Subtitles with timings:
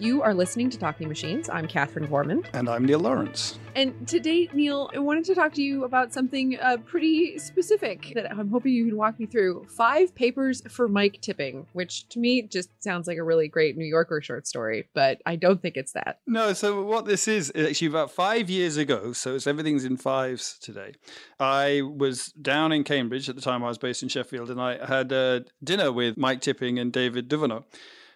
[0.00, 1.48] You are listening to Talking Machines.
[1.48, 2.42] I'm Catherine Gorman.
[2.52, 3.60] And I'm Neil Lawrence.
[3.76, 8.30] And today, Neil, I wanted to talk to you about something uh, pretty specific that
[8.30, 9.66] I'm hoping you can walk me through.
[9.68, 13.84] Five papers for Mike Tipping, which to me just sounds like a really great New
[13.84, 16.18] Yorker short story, but I don't think it's that.
[16.26, 20.58] No, so what this is, actually about five years ago, so it's everything's in fives
[20.60, 20.94] today.
[21.38, 24.84] I was down in Cambridge at the time I was based in Sheffield, and I
[24.84, 27.64] had a dinner with Mike Tipping and David Duvenaud.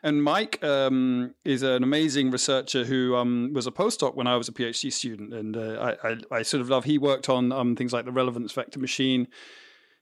[0.02, 4.48] And Mike um, is an amazing researcher who um, was a postdoc when I was
[4.48, 6.84] a PhD student, and uh, I, I, I, sort of love.
[6.84, 9.29] He worked on um, things like the relevance vector machine.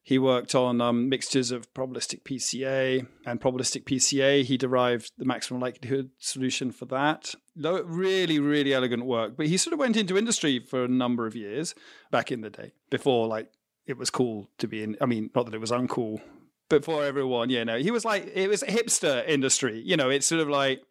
[0.02, 4.44] He worked on um, mixtures of probabilistic PCA and probabilistic PCA.
[4.44, 7.34] He derived the maximum likelihood solution for that.
[7.56, 9.36] Really, really elegant work.
[9.36, 11.74] But he sort of went into industry for a number of years
[12.12, 13.50] back in the day before like
[13.86, 14.96] it was cool to be in.
[15.00, 16.20] I mean, not that it was uncool
[16.68, 19.82] before everyone, you know, he was like it was hipster industry.
[19.84, 20.82] You know, it's sort of like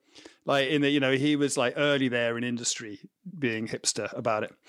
[0.46, 3.00] like in the you know he was like early there in industry
[3.38, 4.54] being hipster about it.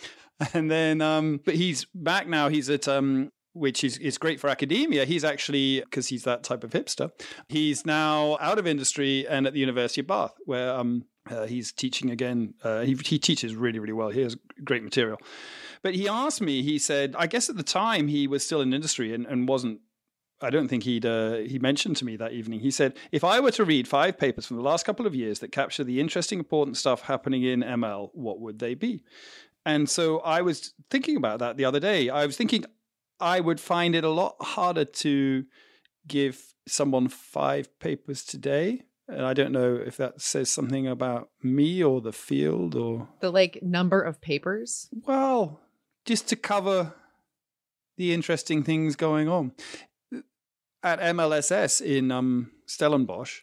[0.53, 2.49] And then um but he's back now.
[2.49, 5.07] He's at um which is, is great for academia.
[5.07, 7.11] He's actually because he's that type of hipster
[7.49, 11.73] he's now out of industry and at the university of bath where um uh, he's
[11.73, 14.11] teaching again uh, he, he teaches really really well.
[14.11, 15.19] He has great material.
[15.83, 18.75] But he asked me he said i guess at the time he was still in
[18.75, 19.81] industry and, and wasn't
[20.41, 22.61] I don't think he'd uh, he mentioned to me that evening.
[22.61, 25.39] He said, "If I were to read five papers from the last couple of years
[25.39, 29.03] that capture the interesting, important stuff happening in ML, what would they be?"
[29.65, 32.09] And so I was thinking about that the other day.
[32.11, 32.65] I was thinking
[33.19, 35.45] I would find it a lot harder to
[36.07, 38.83] give someone five papers today.
[39.09, 43.31] And I don't know if that says something about me or the field or the
[43.31, 44.89] like number of papers.
[45.07, 45.61] Well,
[46.05, 46.95] just to cover
[47.97, 49.53] the interesting things going on
[50.87, 53.43] at MLSS in um, Stellenbosch,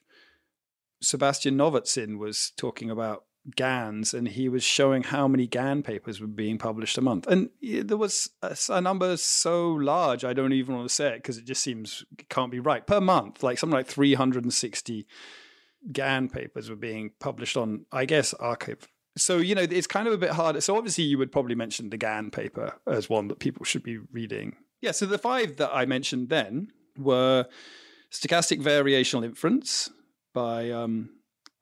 [1.01, 6.27] Sebastian Nowozin was talking about GANs and he was showing how many GAN papers were
[6.27, 7.27] being published a month.
[7.27, 11.17] And there was a, a number so large, I don't even want to say it
[11.17, 12.87] because it just seems it can't be right.
[12.87, 15.05] Per month, like something like 360
[15.91, 18.83] GAN papers were being published on, I guess, arXiv.
[19.17, 20.61] So, you know, it's kind of a bit harder.
[20.61, 23.97] So, obviously, you would probably mention the GAN paper as one that people should be
[23.97, 24.55] reading.
[24.81, 27.47] Yeah, so the five that I mentioned then were
[28.11, 29.89] Stochastic Variational Inference
[30.33, 31.09] by um,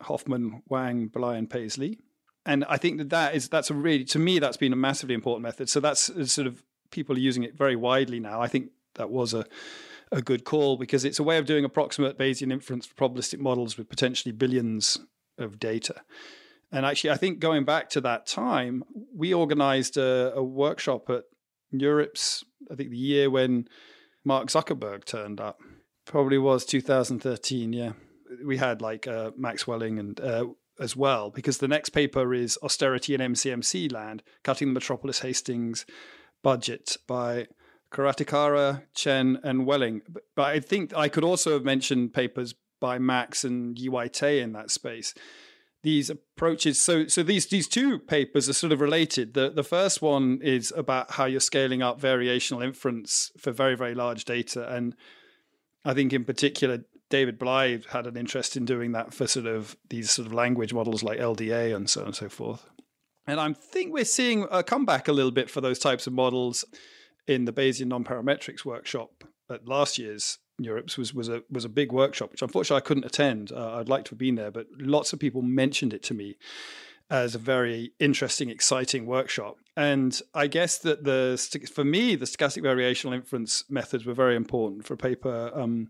[0.01, 1.99] Hoffman, Wang, Blei, and Paisley.
[2.45, 5.13] And I think that that is that's a really to me that's been a massively
[5.13, 5.69] important method.
[5.69, 8.41] So that's sort of people are using it very widely now.
[8.41, 9.45] I think that was a
[10.11, 13.77] a good call because it's a way of doing approximate Bayesian inference for probabilistic models
[13.77, 14.99] with potentially billions
[15.37, 16.01] of data.
[16.71, 18.83] And actually, I think going back to that time,
[19.15, 21.23] we organized a, a workshop at
[21.73, 23.67] NeurIPS, I think the year when
[24.23, 25.59] Mark Zuckerberg turned up.
[26.05, 27.73] Probably was 2013.
[27.73, 27.93] Yeah,
[28.45, 30.45] we had like uh, Max Welling and uh,
[30.79, 35.85] as well because the next paper is austerity in MCMC land, cutting the Metropolis Hastings
[36.43, 37.47] budget by
[37.93, 40.01] Korattikara, Chen, and Welling.
[40.35, 44.71] But, I think I could also have mentioned papers by Max and Yi in that
[44.71, 45.13] space
[45.83, 46.79] these approaches.
[46.79, 49.33] So, so these these two papers are sort of related.
[49.33, 53.95] The the first one is about how you're scaling up variational inference for very very
[53.95, 54.95] large data, and
[55.83, 59.75] I think in particular David Blei had an interest in doing that for sort of
[59.89, 62.65] these sort of language models like LDA and so on and so forth.
[63.27, 66.65] And I think we're seeing a comeback a little bit for those types of models
[67.27, 71.91] in the Bayesian nonparametrics workshop at last year's NeurIPS was was a was a big
[71.91, 73.51] workshop, which unfortunately I couldn't attend.
[73.51, 76.37] Uh, I'd like to have been there, but lots of people mentioned it to me
[77.11, 79.57] as a very interesting, exciting workshop.
[79.75, 81.37] And I guess that the
[81.73, 85.89] for me the stochastic variational inference methods were very important for a paper um,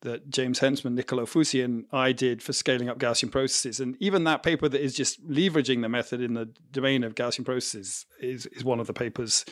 [0.00, 3.80] that James Hensman, Niccolo Fusi, and I did for scaling up Gaussian processes.
[3.80, 7.44] And even that paper that is just leveraging the method in the domain of Gaussian
[7.44, 9.44] processes is is one of the papers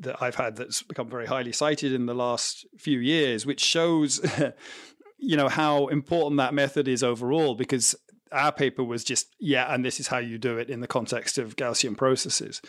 [0.00, 4.20] that I've had that's become very highly cited in the last few years, which shows,
[5.18, 7.54] you know, how important that method is overall.
[7.54, 7.94] Because
[8.32, 11.38] our paper was just, yeah, and this is how you do it in the context
[11.38, 12.60] of Gaussian processes.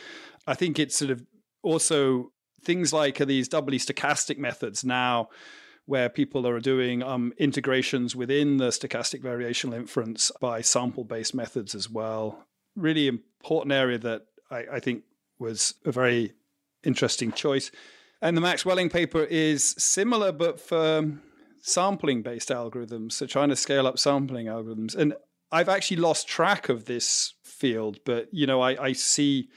[0.48, 1.24] I think it's sort of
[1.62, 2.32] also
[2.64, 5.30] things like these doubly stochastic methods now
[5.86, 11.74] where people are doing um, integrations within the stochastic variational inference by sample based methods
[11.74, 12.46] as well.
[12.76, 15.04] Really important area that I, I, think
[15.40, 16.34] was a very
[16.84, 17.72] interesting choice.
[18.22, 21.20] And the Max Welling paper is similar, but for
[21.62, 23.14] sampling based algorithms.
[23.14, 24.96] So trying to scale up sampling algorithms.
[24.96, 25.14] And
[25.52, 29.50] I've actually lost track of this field, but you know, I, I see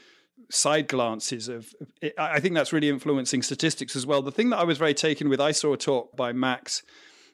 [0.49, 1.73] side glances of
[2.17, 4.21] I think that's really influencing statistics as well.
[4.21, 6.83] The thing that I was very taken with, I saw a talk by Max,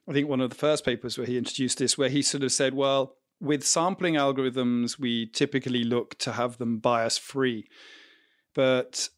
[0.07, 2.51] I think one of the first papers where he introduced this, where he sort of
[2.51, 7.68] said, well, with sampling algorithms, we typically look to have them bias free.
[8.53, 9.09] But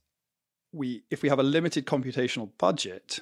[0.72, 3.20] we, if we have a limited computational budget,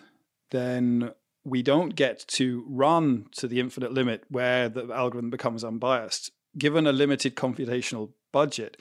[0.51, 1.11] then
[1.43, 6.31] we don't get to run to the infinite limit where the algorithm becomes unbiased.
[6.57, 8.77] Given a limited computational budget,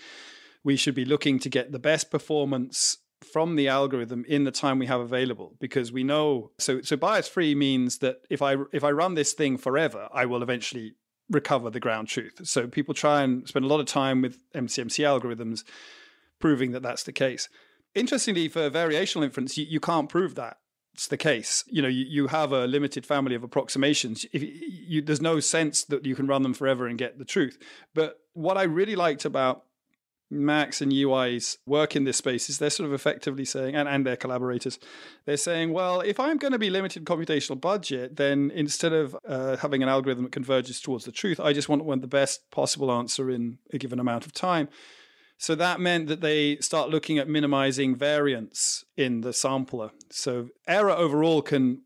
[0.65, 2.99] we should be looking to get the best performance
[3.33, 7.29] from the algorithm in the time we have available because we know so so bias
[7.29, 10.95] free means that if i if i run this thing forever i will eventually
[11.29, 15.03] recover the ground truth so people try and spend a lot of time with mcmc
[15.05, 15.65] algorithms
[16.39, 17.49] proving that that's the case
[17.99, 20.59] interestingly for variational inference you, you can't prove that
[20.99, 21.63] it's the case.
[21.69, 24.27] You know you, you have a limited family of approximations.
[24.33, 27.57] If you, there's no sense that you can run them forever and get the truth.
[27.95, 29.63] But what i really liked about
[30.29, 33.89] Max and Yee Whye's work in this space is they're sort of effectively saying, and,
[33.89, 34.81] and their collaborators,
[35.25, 39.57] they're saying, well, if I'm going to be limited computational budget, then instead of uh,
[39.57, 43.31] having an algorithm that converges towards the truth, I just want the best possible answer
[43.31, 44.69] in a given amount of time.
[45.39, 49.93] So that meant that they start looking at minimizing variance in the sampler.
[50.11, 51.83] So error overall can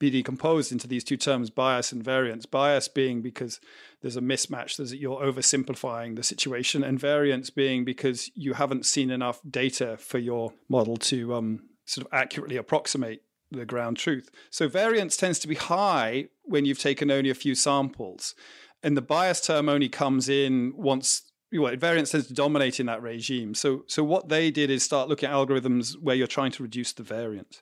[0.00, 2.46] be decomposed into these two terms, bias and variance.
[2.46, 3.60] Bias being because
[4.02, 9.10] there's a mismatch, there's you're oversimplifying the situation, and variance being because you haven't seen
[9.10, 13.22] enough data for your model to um, sort of accurately approximate
[13.52, 14.28] the ground truth.
[14.50, 18.34] So variance tends to be high when you've taken only a few samples,
[18.82, 21.22] and the bias term only comes in once.
[21.52, 23.54] Well, variance tends to dominate in that regime.
[23.54, 26.92] So, so what they did is start looking at algorithms where you're trying to reduce
[26.92, 27.60] the variance.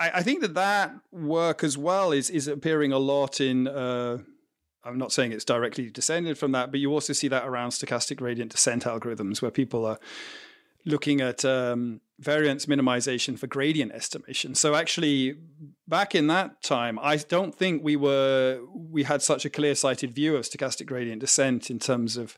[0.00, 3.68] I, I think that that work as well is is appearing a lot in.
[3.68, 4.18] Uh,
[4.86, 8.18] I'm not saying it's directly descended from that, but you also see that around stochastic
[8.18, 9.98] gradient descent algorithms where people are
[10.84, 14.54] looking at um, variance minimization for gradient estimation.
[14.54, 15.36] So actually,
[15.88, 20.14] back in that time, I don't think we were we had such a clear sighted
[20.14, 22.36] view of stochastic gradient descent in terms of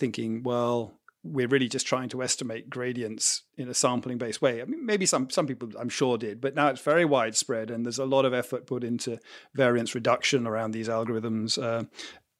[0.00, 4.62] thinking, well, we're really just trying to estimate gradients in a sampling based way.
[4.62, 7.84] I mean, maybe some some people I'm sure did, but now it's very widespread, and
[7.84, 9.18] there's a lot of effort put into
[9.54, 11.84] variance reduction around these algorithms, uh,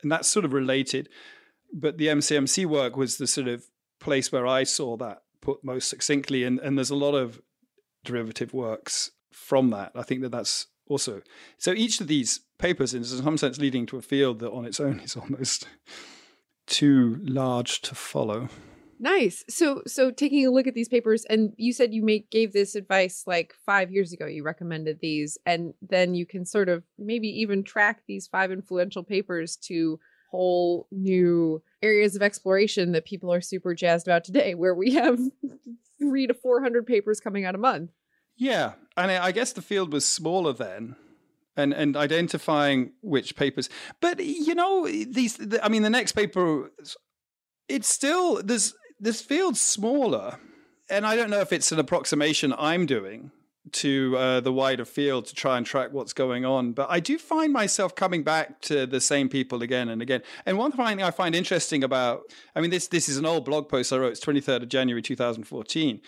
[0.03, 1.09] and that's sort of related.
[1.73, 3.65] But the MCMC work was the sort of
[4.01, 7.41] place where I saw that put most succinctly, and and there's a lot of
[8.03, 9.93] derivative works from that.
[9.95, 11.21] I think that that's also
[11.59, 11.73] so.
[11.73, 14.81] Each of these papers is in some sense leading to a field that on its
[14.81, 15.69] own is almost
[16.71, 18.49] too large to follow.
[18.99, 19.45] Nice.
[19.49, 22.75] So so taking a look at these papers and you said you make gave this
[22.75, 27.29] advice like 5 years ago you recommended these and then you can sort of maybe
[27.29, 29.99] even track these five influential papers to
[30.31, 35.19] whole new areas of exploration that people are super jazzed about today where we have
[35.99, 37.91] 3 to 400 papers coming out a month.
[38.37, 40.97] Yeah, and I guess the field was smaller then
[41.61, 43.69] and and identifying which papers.
[44.01, 45.37] But you know, these.
[45.37, 46.71] The, I mean, the next paper,
[47.69, 50.39] it's still there's this field's smaller,
[50.89, 53.31] and I don't know if it's an approximation I'm doing
[53.73, 56.73] to uh, the wider field to try and track what's going on.
[56.73, 60.23] But I do find myself coming back to the same people again and again.
[60.47, 62.23] And one thing I find interesting about,
[62.57, 64.13] I mean, this this is an old blog post I wrote.
[64.13, 66.01] It's 23rd of January 2014.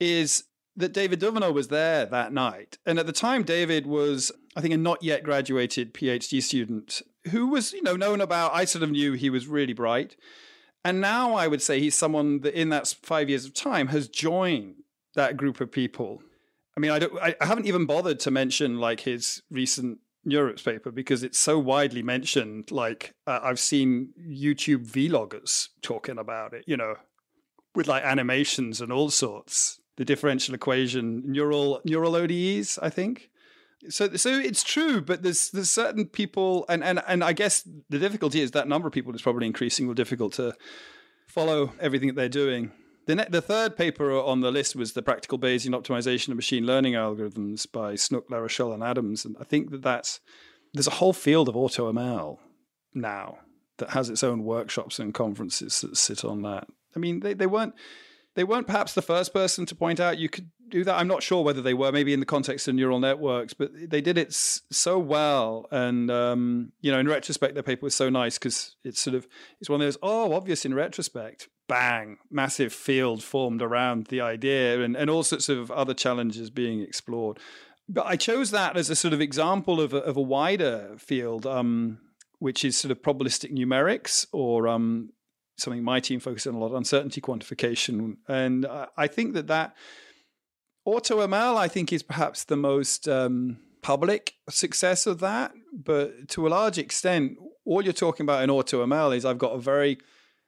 [0.00, 0.44] Is
[0.78, 2.78] that David Duvenaud was there that night.
[2.86, 7.48] And at the time, David was, I think, a not yet graduated PhD student who
[7.48, 10.16] was, you know, known about, I sort of knew he was really bright.
[10.84, 14.08] And now I would say he's someone that in that five years of time has
[14.08, 14.76] joined
[15.14, 16.22] that group of people.
[16.76, 20.92] I mean, I don't, I haven't even bothered to mention like his recent NeurIPS paper
[20.92, 22.70] because it's so widely mentioned.
[22.70, 26.94] Like uh, I've seen YouTube vloggers talking about it, you know,
[27.74, 29.80] with like animations and all sorts.
[29.98, 33.30] The differential equation, neural neural ODEs, I think.
[33.88, 38.00] So so it's true but there's there's certain people and and and i guess the
[38.00, 40.52] difficulty is that number of people is probably increasing more difficult to
[41.28, 42.72] follow everything that they're doing.
[43.06, 46.66] The, ne- the third paper on the list was the practical bayesian optimization of machine
[46.66, 50.20] learning algorithms by Snoek larochelle and adams and i think that that's
[50.74, 52.38] there's a whole field of automl
[52.94, 53.38] now
[53.78, 56.66] that has its own workshops and conferences that sit on that.
[56.96, 57.74] I mean they, they weren't
[58.38, 60.94] they weren't perhaps the first person to point out you could do that.
[60.94, 64.00] I'm not sure whether they were, maybe in the context of neural networks, but they
[64.00, 65.66] did it so well.
[65.72, 69.26] And um, you know, in retrospect, their paper was so nice because it's sort of
[69.60, 71.48] it's one of those oh, obvious in retrospect.
[71.66, 76.80] Bang, massive field formed around the idea, and and all sorts of other challenges being
[76.80, 77.40] explored.
[77.88, 81.44] But I chose that as a sort of example of a, of a wider field,
[81.44, 81.98] um,
[82.38, 85.10] which is sort of probabilistic numerics, or um,
[85.58, 89.76] something my team focuses on a lot, uncertainty quantification, and I think that that
[90.86, 95.52] AutoML, I think, is perhaps the most um, public success of that.
[95.72, 99.58] But to a large extent, all you're talking about in AutoML is I've got a
[99.58, 99.98] very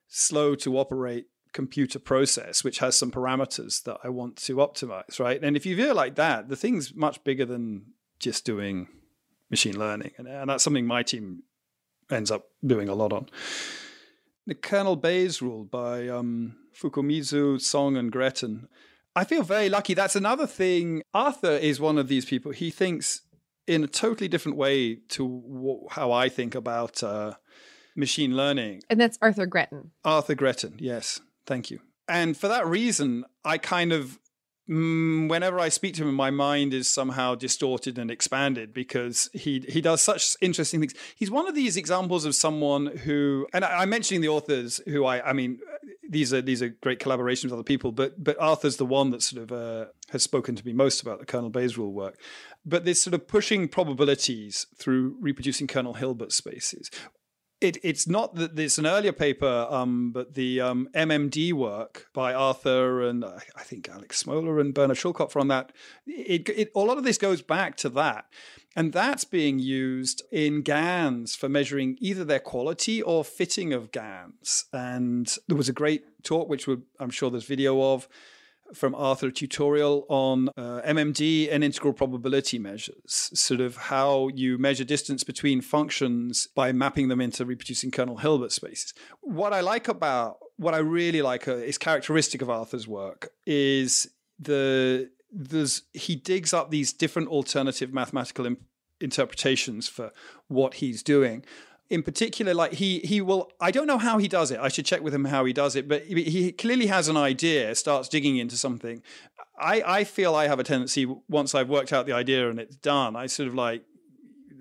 [0.08, 5.42] slow to operate computer process which has some parameters that I want to optimize, right?
[5.42, 7.86] And if you view it like that, the thing's much bigger than
[8.18, 8.88] just doing
[9.50, 10.12] machine learning.
[10.16, 11.42] And, and that's something my team
[12.10, 13.28] ends up doing a lot on.
[14.46, 18.68] The Kernel Bayes rule by um, Fukumizu, Song, and Gretton.
[19.14, 19.94] I feel very lucky.
[19.94, 21.02] That's another thing.
[21.12, 22.52] Arthur is one of these people.
[22.52, 23.22] He thinks
[23.66, 27.34] in a totally different way to how I think about uh,
[27.96, 28.82] machine learning.
[28.88, 29.90] And that's Arthur Gretton.
[30.04, 31.20] Arthur Gretton, yes.
[31.46, 31.80] Thank you.
[32.08, 34.18] And for that reason, I kind of
[34.70, 39.80] whenever I speak to him, my mind is somehow distorted and expanded because he he
[39.80, 40.94] does such interesting things.
[41.16, 45.04] He's one of these examples of someone who, and I, am mentioning the authors who
[45.04, 45.58] I, I mean,
[46.08, 49.22] these are these are great collaborations with other people, but but Arthur's the one that
[49.22, 52.16] sort of uh, has spoken to me most about the Kernel Bayes rule work.
[52.64, 56.90] But this sort of pushing probabilities through reproducing kernel Hilbert spaces,
[57.60, 62.32] it, it's not that it's an earlier paper, um, but the um, MMD work by
[62.32, 65.72] Arthur and I think Alex Smola and Bernhard Schölkopf on that.
[66.06, 68.26] It, it, a lot of this goes back to that.
[68.76, 74.66] And that's being used in GANs for measuring either their quality or fitting of GANs.
[74.72, 78.08] And there was a great talk, which I'm sure there's video of,
[78.74, 84.84] from Arthur tutorial on uh, MMD and integral probability measures, sort of how you measure
[84.84, 88.94] distance between functions by mapping them into reproducing kernel Hilbert spaces.
[89.20, 94.10] What I like about what I really like uh, is characteristic of Arthur's work is
[94.38, 98.62] the there's he digs up these different alternative mathematical imp-
[99.00, 100.12] interpretations for
[100.48, 101.44] what he's doing
[101.90, 103.50] in particular, like he he will.
[103.60, 104.60] I don't know how he does it.
[104.60, 105.88] I should check with him how he does it.
[105.88, 109.02] But he clearly has an idea, starts digging into something.
[109.58, 112.76] I I feel I have a tendency once I've worked out the idea and it's
[112.76, 113.16] done.
[113.16, 113.82] I sort of like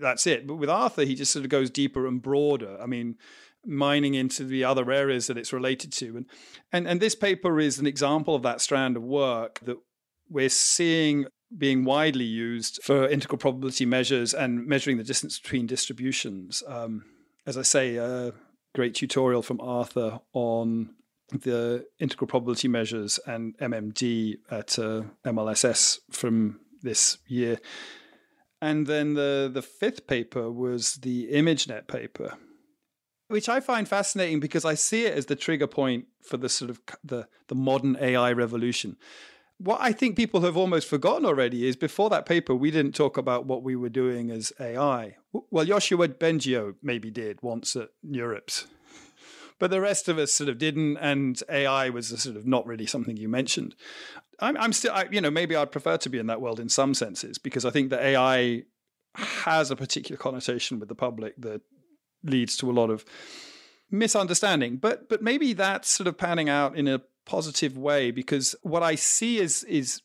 [0.01, 0.47] that's it.
[0.47, 2.77] But with Arthur, he just sort of goes deeper and broader.
[2.81, 3.15] I mean,
[3.63, 6.25] mining into the other areas that it's related to, and
[6.73, 9.77] and and this paper is an example of that strand of work that
[10.27, 16.61] we're seeing being widely used for integral probability measures and measuring the distance between distributions.
[16.67, 17.05] Um,
[17.45, 18.33] as I say, a
[18.75, 20.95] great tutorial from Arthur on
[21.31, 27.59] the integral probability measures and MMD at uh, MLSS from this year.
[28.61, 32.35] And then the, the fifth paper was the ImageNet paper,
[33.27, 36.69] which I find fascinating because I see it as the trigger point for the sort
[36.69, 38.97] of the, the modern AI revolution
[39.59, 43.17] what I think people have almost forgotten already is before that paper, we didn't talk
[43.17, 45.17] about what we were doing as AI.
[45.33, 48.67] Well, Yoshua Bengio maybe did once at NeurIPS,
[49.59, 52.85] but the rest of us sort of didn't, and AI was sort of not really
[52.85, 53.75] something you mentioned.
[54.39, 56.69] I'm, I'm still, I, you know, maybe I'd prefer to be in that world in
[56.69, 58.63] some senses because I think that AI
[59.15, 61.61] has a particular connotation with the public that
[62.23, 63.03] leads to a lot of
[63.91, 64.77] misunderstanding.
[64.77, 68.95] But but maybe that's sort of panning out in a positive way because what I
[68.95, 70.01] see is is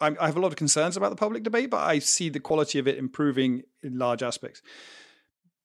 [0.00, 2.40] I'm, i have a lot of concerns about the public debate, but I see the
[2.40, 4.62] quality of it improving in large aspects.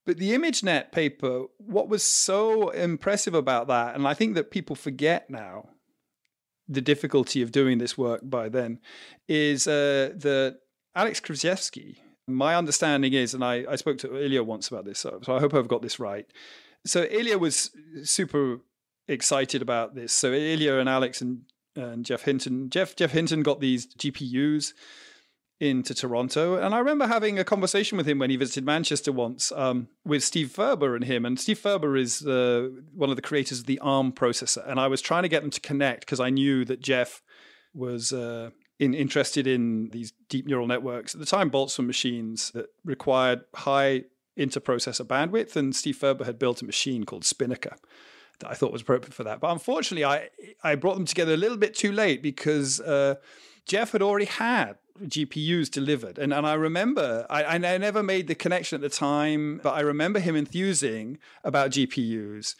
[0.07, 4.75] But the ImageNet paper, what was so impressive about that, and I think that people
[4.75, 5.69] forget now
[6.67, 8.79] the difficulty of doing this work by then,
[9.27, 10.59] is uh, that
[10.95, 15.19] Alex Krizhevsky, my understanding is, and I, I spoke to Ilya once about this, so,
[15.23, 16.25] so I hope I've got this right.
[16.85, 17.71] So Ilya was
[18.03, 18.61] super
[19.07, 20.13] excited about this.
[20.13, 21.41] So Ilya and Alex and,
[21.75, 24.73] and Geoff Hinton, Jeff Geoff Hinton got these GPUs
[25.59, 29.51] into Toronto, and I remember having a conversation with him when he visited Manchester once
[29.53, 31.25] um, with Steve Furber and him.
[31.25, 34.87] And Steve Furber is uh, one of the creators of the ARM processor, and I
[34.87, 37.21] was trying to get them to connect because I knew that Jeff
[37.73, 38.13] was.
[38.13, 43.41] Uh, in, interested in these deep neural networks at the time, Boltzmann machines that required
[43.55, 44.03] high
[44.37, 47.75] interprocessor bandwidth, and Steve Furber had built a machine called Spinnaker,
[48.39, 49.39] that I thought was appropriate for that.
[49.39, 50.29] But unfortunately, I
[50.63, 53.15] I brought them together a little bit too late because uh,
[53.65, 56.17] Jeff had already had GPUs delivered.
[56.17, 59.81] And, and I remember, I, I never made the connection at the time, but I
[59.81, 62.55] remember him enthusing about GPUs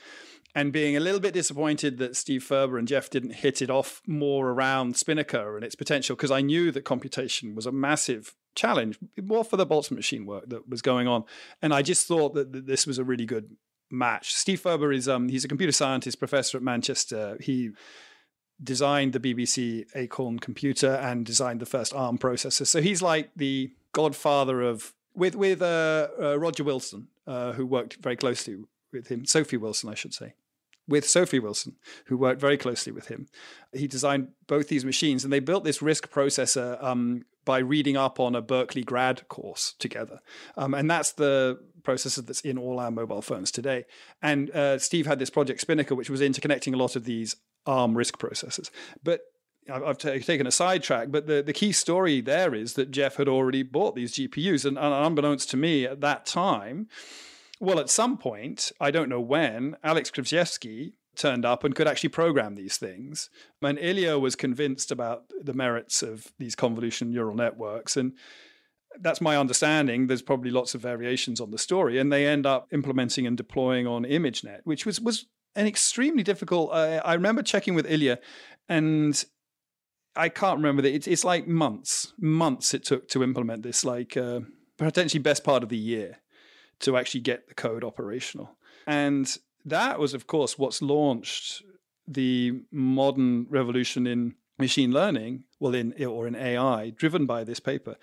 [0.56, 4.02] and being a little bit disappointed that Steve Furber and Jeff didn't hit it off
[4.08, 8.98] more around Spinnaker and its potential because I knew that computation was a massive challenge,
[9.22, 11.26] more for the Boltzmann machine work that was going on.
[11.62, 13.56] And I just thought that this was a really good
[13.90, 14.34] match.
[14.34, 17.38] Steve Furber is um he's a computer scientist professor at Manchester.
[17.40, 17.72] He
[18.62, 22.66] designed the BBC Acorn computer and designed the first ARM processor.
[22.66, 27.96] So he's like the godfather of with with uh, uh, Roger Wilson, uh, who worked
[27.96, 28.58] very closely
[28.92, 29.26] with him.
[29.26, 30.34] Sophie Wilson, I should say.
[30.88, 31.76] With Sophie Wilson,
[32.06, 33.28] who worked very closely with him,
[33.74, 38.22] he designed both these machines, and they built this RISC processor um, by reading up
[38.22, 40.22] on a Berkeley grad course together,
[40.56, 43.86] um, and that's the processor that's in all our mobile phones today.
[44.22, 47.96] And uh, Steve had this project Spinnaker, which was interconnecting a lot of these ARM
[47.96, 48.70] RISC processors.
[49.04, 49.22] But
[49.72, 53.28] I've t- taken a sidetrack, but the, the key story there is that Jeff had
[53.28, 54.66] already bought these GPUs.
[54.66, 56.88] And, and unbeknownst to me at that time,
[57.60, 62.10] well, at some point, I don't know when, Alex Krizhevsky turned up and could actually
[62.10, 63.30] program these things.
[63.62, 67.98] And Ilya was convinced about the merits of these convolution neural networks.
[67.98, 68.14] And
[69.02, 70.08] that's my understanding.
[70.08, 71.98] There's probably lots of variations on the story.
[72.00, 75.26] And they end up implementing and deploying on ImageNet, which was, was
[75.56, 76.72] an extremely difficult.
[76.72, 78.20] Uh, I remember checking with Ilya,
[78.70, 79.24] and
[80.16, 80.94] I can't remember that.
[80.94, 84.42] It's, it's like months, months it took to implement this, like uh,
[84.78, 86.18] potentially best part of the year
[86.80, 88.58] to actually get the code operational.
[88.86, 89.36] And
[89.66, 91.64] that was, of course, what's launched
[92.08, 97.98] the modern revolution in machine learning, well, in or in AI, driven by this paper.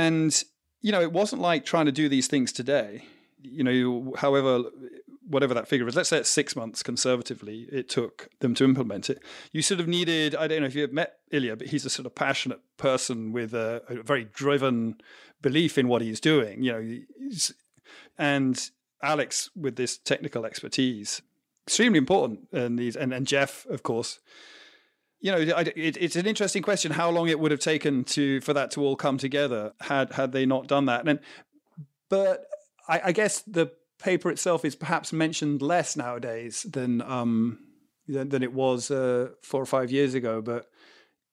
[0.00, 0.42] And
[0.80, 3.04] you know, it wasn't like trying to do these things today.
[3.42, 4.64] You know, however,
[5.28, 9.10] whatever that figure is, let's say it's six months conservatively, it took them to implement
[9.10, 9.22] it.
[9.52, 12.06] You sort of needed, I don't know if you've met Ilya, but he's a sort
[12.06, 14.96] of passionate person with a, a very driven
[15.42, 16.62] belief in what he's doing.
[16.62, 16.98] You know,
[18.18, 18.70] and
[19.02, 21.22] Alex with this technical expertise,
[21.66, 22.48] extremely important.
[22.52, 24.18] And these, and, and Jeff, of course.
[25.20, 28.54] You know, it, it's an interesting question how long it would have taken to for
[28.54, 31.06] that to all come together had had they not done that.
[31.06, 31.20] And
[32.08, 32.46] but
[32.88, 37.58] I, I guess the paper itself is perhaps mentioned less nowadays than um,
[38.08, 40.40] than, than it was uh, four or five years ago.
[40.40, 40.66] But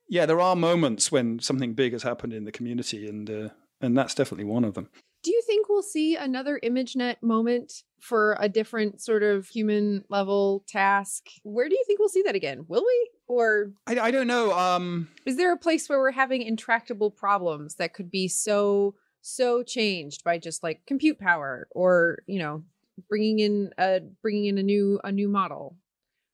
[0.09, 3.49] yeah, there are moments when something big has happened in the community, and uh,
[3.81, 4.89] and that's definitely one of them.
[5.23, 10.63] Do you think we'll see another ImageNet moment for a different sort of human level
[10.67, 11.25] task?
[11.43, 12.65] Where do you think we'll see that again?
[12.67, 13.09] Will we?
[13.27, 14.57] Or I, I don't know.
[14.57, 19.63] Um, is there a place where we're having intractable problems that could be so so
[19.63, 22.63] changed by just like compute power or you know
[23.09, 25.75] bringing in a bringing in a new a new model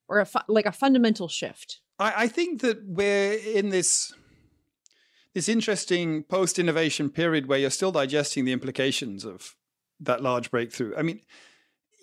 [0.08, 1.80] or a fu- like a fundamental shift?
[1.98, 4.12] I, I think that we're in this
[5.34, 9.56] this interesting post innovation period where you're still digesting the implications of
[10.00, 10.94] that large breakthrough.
[10.96, 11.20] I mean,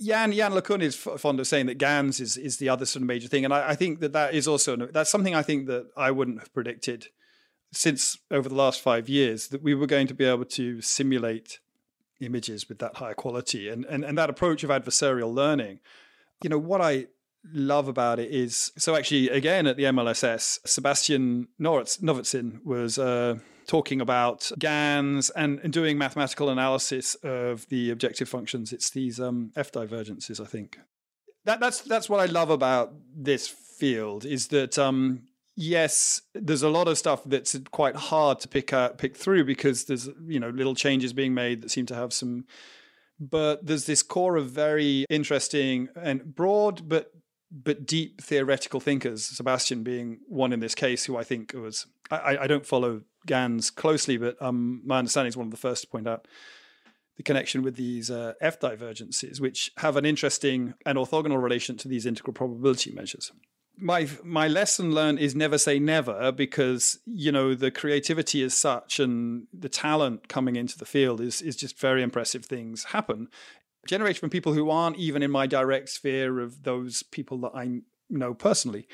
[0.02, 3.08] Yann Yann LeCun is fond of saying that GANs is is the other sort of
[3.08, 5.88] major thing, and I, I think that that is also that's something I think that
[5.96, 7.08] I wouldn't have predicted
[7.72, 11.60] since over the last five years that we were going to be able to simulate
[12.20, 15.80] images with that higher quality and and, and that approach of adversarial learning.
[16.44, 17.06] You know what I
[17.54, 23.38] love about it is so actually again at the MLSS, Sebastian Nowozin was uh,
[23.68, 28.74] talking about GANs and, and, doing mathematical analysis of the objective functions.
[28.74, 30.80] It's these um, F divergences, I think.
[31.46, 35.24] That, that's that's what I love about this field is that um,
[35.56, 39.86] yes, there's a lot of stuff that's quite hard to pick out, pick through because
[39.86, 42.46] there's you know little changes being made that seem to have some
[43.22, 47.12] but there's this core of very interesting and broad but
[47.52, 52.38] but deep theoretical thinkers, Sebastian being one in this case, who I think was, I,
[52.42, 55.88] I don't follow GANs closely, but um, my understanding is one of the first to
[55.90, 56.28] point out
[57.18, 61.88] the connection with these uh, F divergences, which have an interesting and orthogonal relation to
[61.88, 63.32] these integral probability measures.
[63.78, 69.00] My my lesson learned is never say never because you know the creativity is such
[69.00, 73.28] and the talent coming into the field is is just very impressive things happen
[73.88, 77.82] generated from people who aren't even in my direct sphere of those people that I
[78.10, 78.88] know personally.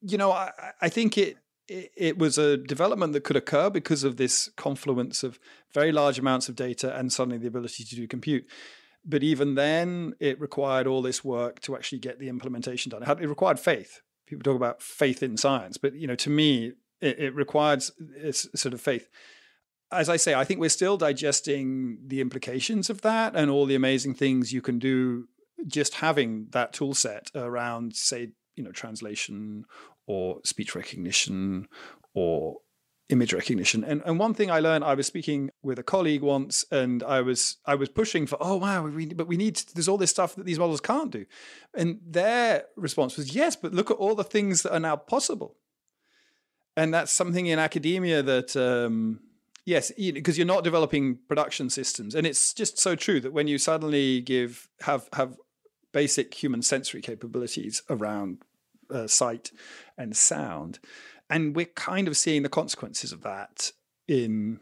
[0.00, 1.36] You know, I, I think it,
[1.68, 5.38] it, it was a development that could occur because of this confluence of
[5.72, 8.46] very large amounts of data and suddenly the ability to do compute.
[9.04, 13.02] But even then, it required all this work to actually get the implementation done.
[13.02, 14.00] It, had, it required faith.
[14.26, 18.72] People talk about faith in science, but you know, to me, it, it required sort
[18.72, 19.08] of faith
[19.92, 23.74] as I say, I think we're still digesting the implications of that and all the
[23.74, 25.28] amazing things you can do
[25.66, 29.64] just having that tool set around, say, you know, translation
[30.06, 31.68] or speech recognition
[32.14, 32.56] or
[33.08, 33.84] image recognition.
[33.84, 37.20] And and one thing I learned, I was speaking with a colleague once, and I
[37.20, 40.34] was I was pushing for, oh wow, we, but we need there's all this stuff
[40.34, 41.26] that these models can't do,
[41.74, 45.56] and their response was yes, but look at all the things that are now possible.
[46.74, 49.20] And that's something in academia that um,
[49.64, 53.58] Yes, because you're not developing production systems, and it's just so true that when you
[53.58, 55.36] suddenly give have have
[55.92, 58.38] basic human sensory capabilities around
[58.90, 59.52] uh, sight
[59.96, 60.80] and sound,
[61.30, 63.70] and we're kind of seeing the consequences of that
[64.08, 64.58] in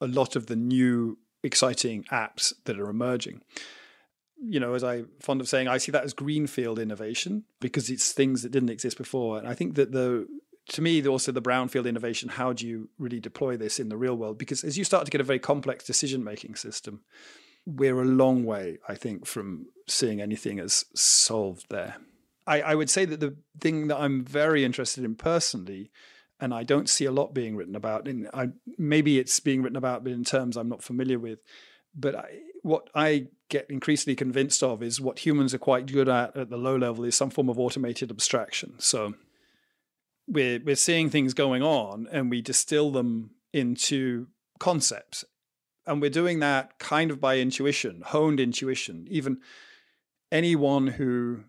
[0.00, 3.42] a lot of the new exciting apps that are emerging.
[4.42, 8.12] You know, as I'm fond of saying, I see that as greenfield innovation because it's
[8.12, 10.26] things that didn't exist before, and I think that the
[10.70, 14.16] to me, also the brownfield innovation, how do you really deploy this in the real
[14.16, 14.38] world?
[14.38, 17.02] Because as you start to get a very complex decision making system,
[17.66, 21.96] we're a long way, I think, from seeing anything as solved there.
[22.46, 25.90] I, I would say that the thing that I'm very interested in personally,
[26.38, 29.76] and I don't see a lot being written about, and I, maybe it's being written
[29.76, 31.40] about but in terms I'm not familiar with,
[31.94, 36.36] but I, what I get increasingly convinced of is what humans are quite good at
[36.36, 38.74] at the low level is some form of automated abstraction.
[38.78, 39.14] So
[40.30, 45.24] we're we're seeing things going on and we distill them into concepts.
[45.86, 49.06] And we're doing that kind of by intuition, honed intuition.
[49.10, 49.40] Even
[50.30, 51.44] anyone who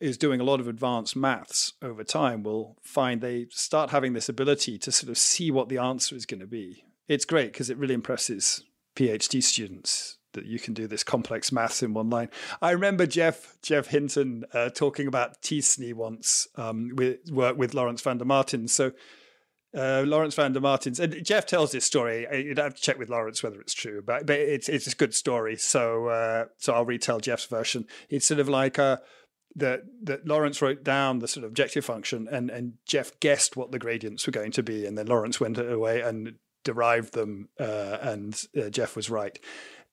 [0.00, 4.28] is doing a lot of advanced maths over time will find they start having this
[4.28, 6.84] ability to sort of see what the answer is going to be.
[7.08, 8.64] It's great because it really impresses
[8.96, 12.28] PhD students that you can do this complex maths in one line.
[12.60, 18.02] I remember Jeff Geoff Hinton uh, talking about t-SNE once um, with work with Laurens
[18.02, 18.68] van der Maaten.
[18.68, 18.92] So
[19.76, 22.26] uh, Laurens van der Maaten and Jeff tells this story.
[22.32, 25.14] You'd have to check with Laurens whether it's true, but but it's it's a good
[25.14, 25.56] story.
[25.56, 27.86] So uh, so I'll retell Jeff's version.
[28.08, 28.98] It's sort of like uh,
[29.56, 33.72] that that Laurens wrote down the sort of objective function, and and Geoff guessed what
[33.72, 37.98] the gradients were going to be, and then Laurens went away and derived them, uh,
[38.00, 39.38] and uh, Geoff was right.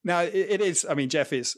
[0.06, 0.86] Now it, it is.
[0.90, 1.58] I mean, Jeff is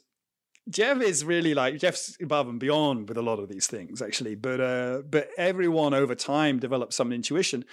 [0.69, 4.33] Jeff is really like Jeff's above and beyond with a lot of these things, actually.
[4.33, 7.65] But uh, but everyone over time develops some intuition,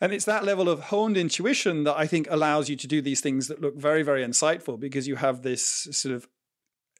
[0.00, 3.20] and it's that level of honed intuition that I think allows you to do these
[3.20, 6.26] things that look very very insightful because you have this sort of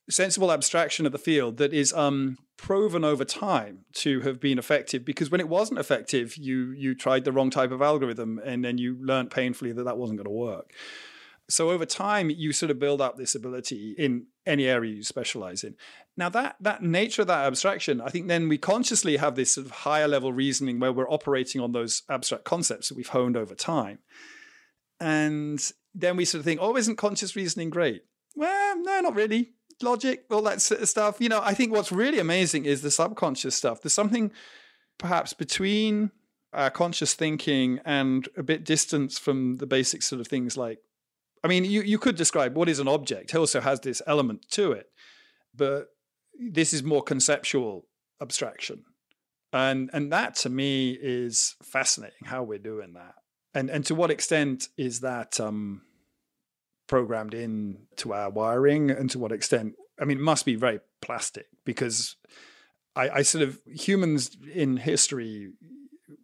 [0.08, 5.04] sensible abstraction of the field that is um, proven over time to have been effective
[5.04, 8.76] because when it wasn't effective you you tried the wrong type of algorithm and then
[8.76, 10.72] you learned painfully that that wasn't going to work
[11.52, 15.64] so over time, you sort of build up this ability in any area you specialize
[15.64, 15.74] in.
[16.16, 19.66] Now that that nature of that abstraction, I think then we consciously have this sort
[19.66, 23.54] of higher level reasoning where we're operating on those abstract concepts that we've honed over
[23.54, 23.98] time.
[25.00, 25.60] And
[25.94, 28.02] then we sort of think, oh, isn't conscious reasoning great?
[28.36, 29.52] Well, no, not really.
[29.82, 31.16] Logic, all that sort of stuff.
[31.20, 33.80] You know, I think what's really amazing is the subconscious stuff.
[33.80, 34.30] There's something
[34.98, 36.10] perhaps between
[36.52, 40.78] our conscious thinking and a bit distance from the basic sort of things like
[41.42, 43.34] I mean, you, you could describe what is an object.
[43.34, 44.90] Also has this element to it,
[45.54, 45.88] but
[46.38, 47.86] this is more conceptual
[48.20, 48.84] abstraction.
[49.52, 53.14] And and that to me is fascinating how we're doing that.
[53.52, 55.82] And and to what extent is that um,
[56.86, 60.80] programmed in to our wiring and to what extent I mean it must be very
[61.02, 62.16] plastic because
[62.94, 65.52] I, I sort of humans in history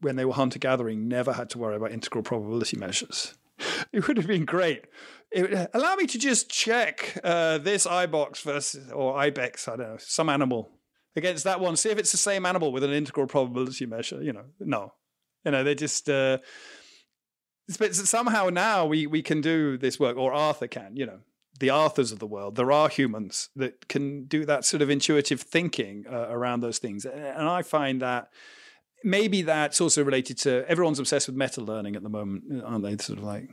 [0.00, 3.34] when they were hunter gathering never had to worry about integral probability measures
[3.92, 4.84] it would have been great.
[5.30, 9.96] It, allow me to just check uh, this iBox versus or ibex, I don't know,
[9.98, 10.70] some animal
[11.16, 11.76] against that one.
[11.76, 14.22] See if it's the same animal with an integral probability measure.
[14.22, 14.94] You know, no,
[15.44, 16.08] you know they just.
[16.08, 16.38] Uh,
[17.80, 20.96] but somehow now we we can do this work, or Arthur can.
[20.96, 21.18] You know,
[21.58, 22.54] the Arthurs of the world.
[22.54, 27.04] There are humans that can do that sort of intuitive thinking uh, around those things,
[27.04, 28.28] and I find that
[29.06, 32.96] maybe that's also related to everyone's obsessed with meta learning at the moment, aren't they?
[32.98, 33.48] Sort of like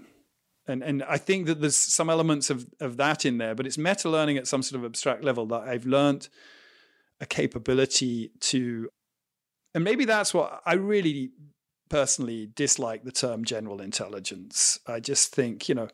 [0.68, 3.78] and and I think that there's some elements of of that in there, but it's
[3.78, 6.30] meta learning at some sort of abstract level that I've learned
[7.20, 8.90] a capability to,
[9.74, 11.32] and maybe that's what I really
[11.90, 14.80] personally dislike the term general intelligence.
[14.88, 15.90] I just think you know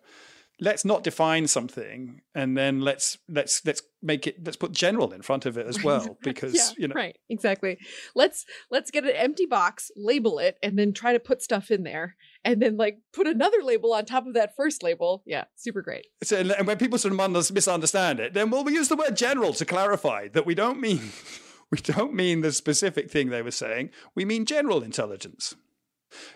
[0.61, 5.21] let's not define something and then let's let's let's make it let's put general in
[5.21, 6.93] front of it as well because yeah, you know.
[6.95, 7.77] right exactly.
[8.15, 11.83] Let's let's get an empty box label it and then try to put stuff in
[11.83, 15.23] there and then like put another label on top of that first label.
[15.25, 16.07] Yeah super great.
[16.23, 19.53] So and when people sort of misunderstand it then we'll we use the word general
[19.53, 21.11] to clarify that we don't mean
[21.71, 23.91] we don't mean the specific thing they were saying.
[24.15, 25.55] We mean general intelligence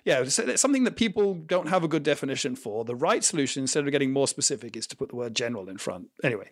[0.06, 2.86] yeah, it's something that people don't have a good definition for.
[2.86, 5.78] The right solution, instead of getting more specific, is to put the word general in
[5.78, 6.08] front.
[6.24, 6.52] Anyway,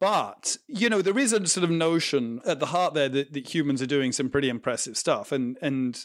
[0.00, 3.54] but, you know, there is a sort of notion at the heart there that, that
[3.54, 5.32] humans are doing some pretty impressive stuff.
[5.32, 6.04] And, and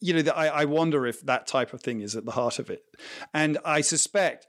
[0.00, 2.70] you know, I, I wonder if that type of thing is at the heart of
[2.70, 2.82] it.
[3.32, 4.46] And I suspect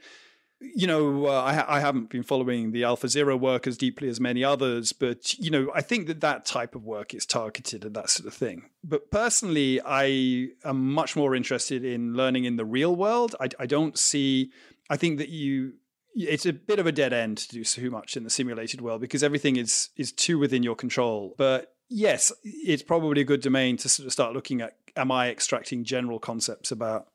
[0.74, 4.20] you know, uh, I, I, haven't been following the Alpha Zero work as deeply as
[4.20, 7.94] many others, but you know, I think that that type of work is targeted at
[7.94, 8.70] that sort of thing.
[8.84, 13.36] But personally, I am much more interested in learning in the real world.
[13.40, 14.52] I, I don't see.
[14.90, 15.74] I think that you.
[16.18, 19.02] It's a bit of a dead end to do so much in the simulated world
[19.02, 21.36] because everything is is too within your control.
[21.38, 24.78] But yes, it's probably a good domain to sort of start looking at.
[24.96, 27.08] Am I extracting general concepts about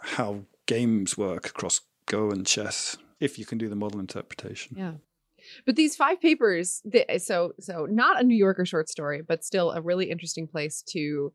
[0.00, 4.76] how games work across Go and chess if you can do the model interpretation.
[4.78, 4.92] Yeah.
[5.66, 6.82] But these five papers,
[7.18, 11.32] so so not a New Yorker short story, but still a really interesting place to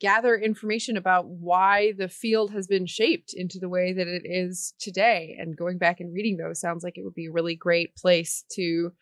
[0.00, 4.74] gather information about why the field has been shaped into the way that it is
[4.78, 7.96] today and going back and reading those sounds like it would be a really great
[7.96, 8.92] place to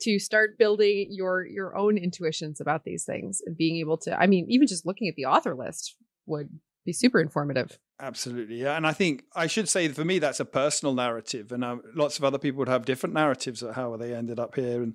[0.00, 4.26] to start building your your own intuitions about these things and being able to i
[4.26, 5.96] mean even just looking at the author list
[6.26, 6.48] would
[6.84, 10.44] be super informative absolutely yeah and i think i should say for me that's a
[10.44, 14.14] personal narrative and uh, lots of other people would have different narratives of how they
[14.14, 14.94] ended up here and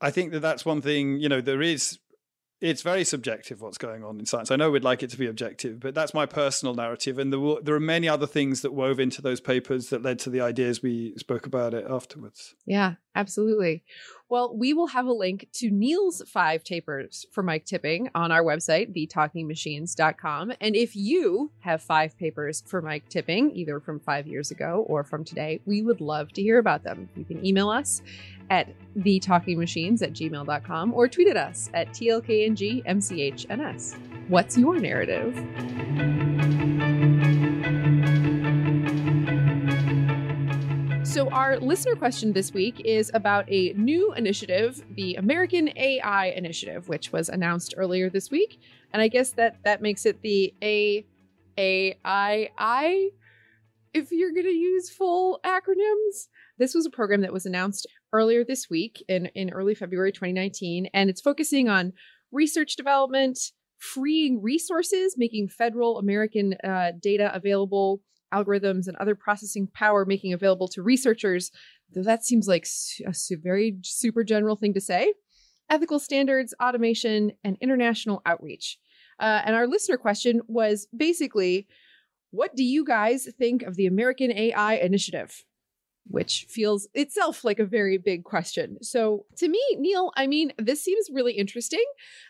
[0.00, 1.98] i think that that's one thing you know there is
[2.60, 4.50] it's very subjective what's going on in science.
[4.50, 7.18] I know we'd like it to be objective, but that's my personal narrative.
[7.18, 10.30] And there, there are many other things that wove into those papers that led to
[10.30, 12.54] the ideas we spoke about it afterwards.
[12.66, 13.84] Yeah, absolutely.
[14.30, 18.42] Well, we will have a link to Neil's five tapers for Mike Tipping on our
[18.42, 20.52] website, thetalkingmachines.com.
[20.60, 25.02] And if you have five papers for Mike Tipping, either from five years ago or
[25.02, 27.08] from today, we would love to hear about them.
[27.16, 28.02] You can email us
[28.50, 33.96] at thetalkingmachines at gmail.com or tweet at us at tlkngmchns.
[34.28, 36.77] What's your narrative?
[41.18, 46.88] So, our listener question this week is about a new initiative, the American AI Initiative,
[46.88, 48.60] which was announced earlier this week.
[48.92, 51.04] And I guess that that makes it the A
[51.58, 53.10] A I I
[53.92, 56.28] if you're going to use full acronyms.
[56.56, 60.88] This was a program that was announced earlier this week in, in early February 2019,
[60.94, 61.94] and it's focusing on
[62.30, 63.40] research development,
[63.76, 70.68] freeing resources, making federal American uh, data available, algorithms and other processing power making available
[70.68, 71.50] to researchers.
[71.92, 72.66] Though that seems like
[73.06, 75.14] a very super general thing to say.
[75.70, 78.78] Ethical standards, automation, and international outreach.
[79.20, 81.66] Uh, and our listener question was basically,
[82.30, 85.44] what do you guys think of the American AI Initiative?
[86.10, 88.82] which feels itself like a very big question.
[88.82, 91.84] So, to me, Neil, I mean, this seems really interesting.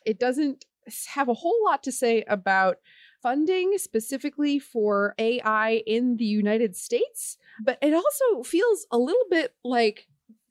[0.04, 0.64] It doesn't
[1.06, 2.78] have a whole lot to say about
[3.22, 9.54] funding specifically for AI in the United States, but it also feels a little bit
[9.64, 10.06] like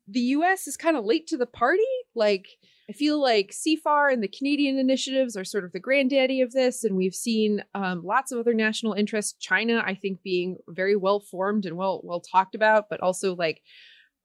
[0.07, 1.83] the US is kind of late to the party.
[2.15, 2.47] Like,
[2.89, 6.83] I feel like CIFAR and the Canadian initiatives are sort of the granddaddy of this,
[6.85, 9.33] and we've seen um, lots of other national interests.
[9.39, 13.61] China, I think, being very well formed and well well talked about, but also like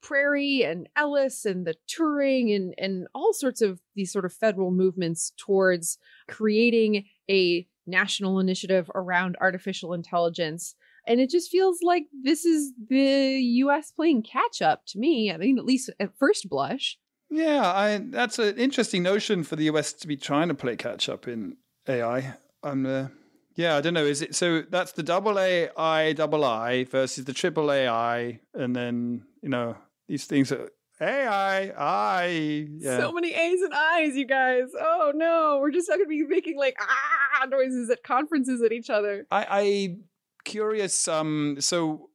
[0.01, 4.71] Prairie and Ellis and the Turing and and all sorts of these sort of federal
[4.71, 10.75] movements towards creating a national initiative around artificial intelligence.
[11.07, 15.33] And it just feels like this is the US playing catch up to me.
[15.33, 16.99] I mean, at least at first blush.
[17.31, 21.09] Yeah, I, that's an interesting notion for the US to be trying to play catch
[21.09, 21.57] up in
[21.89, 22.35] AI.
[22.63, 23.09] I'm, uh,
[23.57, 24.05] yeah, I don't know.
[24.05, 24.63] Is it so?
[24.63, 29.77] That's the double AI, double I versus the triple AI, and then you know
[30.09, 30.71] these things are
[31.03, 32.67] AI, I.
[32.79, 32.99] Yeah.
[32.99, 34.69] So many A's and I's, you guys.
[34.79, 38.73] Oh no, we're just not going to be making like ah noises at conferences at
[38.73, 39.27] each other.
[39.31, 39.97] I, I
[40.45, 41.09] curious.
[41.09, 42.11] Um, so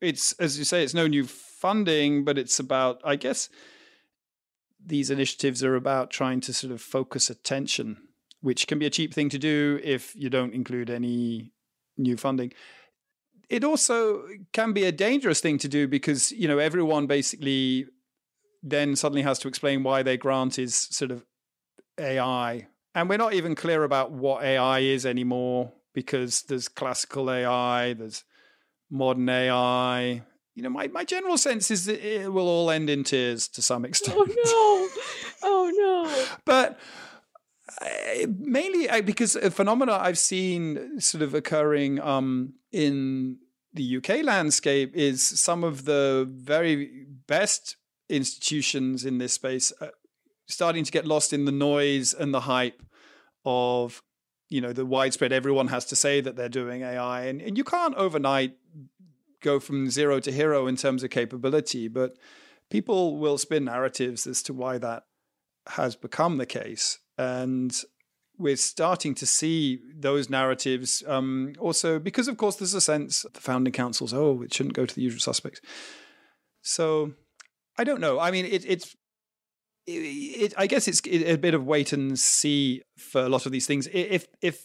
[0.00, 3.48] it's as you say, it's no new funding, but it's about, I guess
[4.84, 7.96] these initiatives are about trying to sort of focus attention,
[8.40, 11.52] which can be a cheap thing to do if you don't include any
[11.96, 12.52] new funding.
[13.48, 17.86] It also can be a dangerous thing to do because, you know, everyone basically
[18.62, 21.24] then suddenly has to explain why their grant is sort of
[21.98, 22.68] AI.
[22.94, 28.24] And we're not even clear about what AI is anymore because there's classical AI, there's
[28.90, 30.22] modern AI,
[30.54, 33.62] you know, my, my general sense is that it will all end in tears to
[33.62, 34.16] some extent.
[34.18, 34.88] Oh no!
[35.44, 36.26] Oh no!
[36.44, 36.78] but
[37.80, 43.38] uh, mainly uh, because a phenomena I've seen sort of occurring um, in
[43.72, 47.76] the UK landscape is some of the very best
[48.08, 49.88] institutions in this space uh,
[50.46, 52.82] starting to get lost in the noise and the hype
[53.44, 54.02] of
[54.48, 57.64] you know the widespread everyone has to say that they're doing AI and, and you
[57.64, 58.56] can't overnight
[59.42, 62.16] go from zero to hero in terms of capability, but
[62.70, 65.04] people will spin narratives as to why that
[65.66, 66.98] has become the case.
[67.18, 67.76] And
[68.38, 73.40] we're starting to see those narratives um, also because, of course, there's a sense the
[73.40, 75.60] founding councils, oh, it shouldn't go to the usual suspects.
[76.62, 77.12] So
[77.78, 78.18] I don't know.
[78.18, 78.96] I mean, it, it's.
[79.84, 83.52] It, it, I guess it's a bit of wait and see for a lot of
[83.52, 83.88] these things.
[83.92, 84.64] If if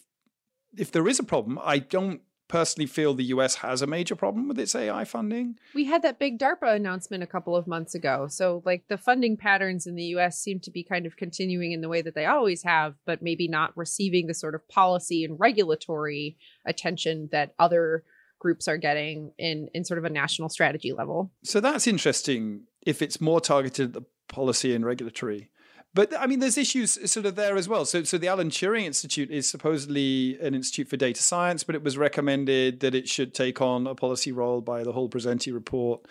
[0.77, 4.47] if there is a problem, I don't personally feel the US has a major problem
[4.47, 5.57] with its AI funding.
[5.73, 8.27] We had that big DARPA announcement a couple of months ago.
[8.29, 11.81] So, like, the funding patterns in the US seem to be kind of continuing in
[11.81, 15.39] the way that they always have, but maybe not receiving the sort of policy and
[15.39, 18.03] regulatory attention that other
[18.39, 21.31] groups are getting in in sort of a national strategy level.
[21.43, 25.51] So that's interesting if it's more targeted at the policy and regulatory.
[25.93, 27.83] But I mean, there's issues sort of there as well.
[27.83, 31.83] So, so the Alan Turing Institute is supposedly an institute for data science, but it
[31.83, 36.07] was recommended that it should take on a policy role by the Hall Pesenti report.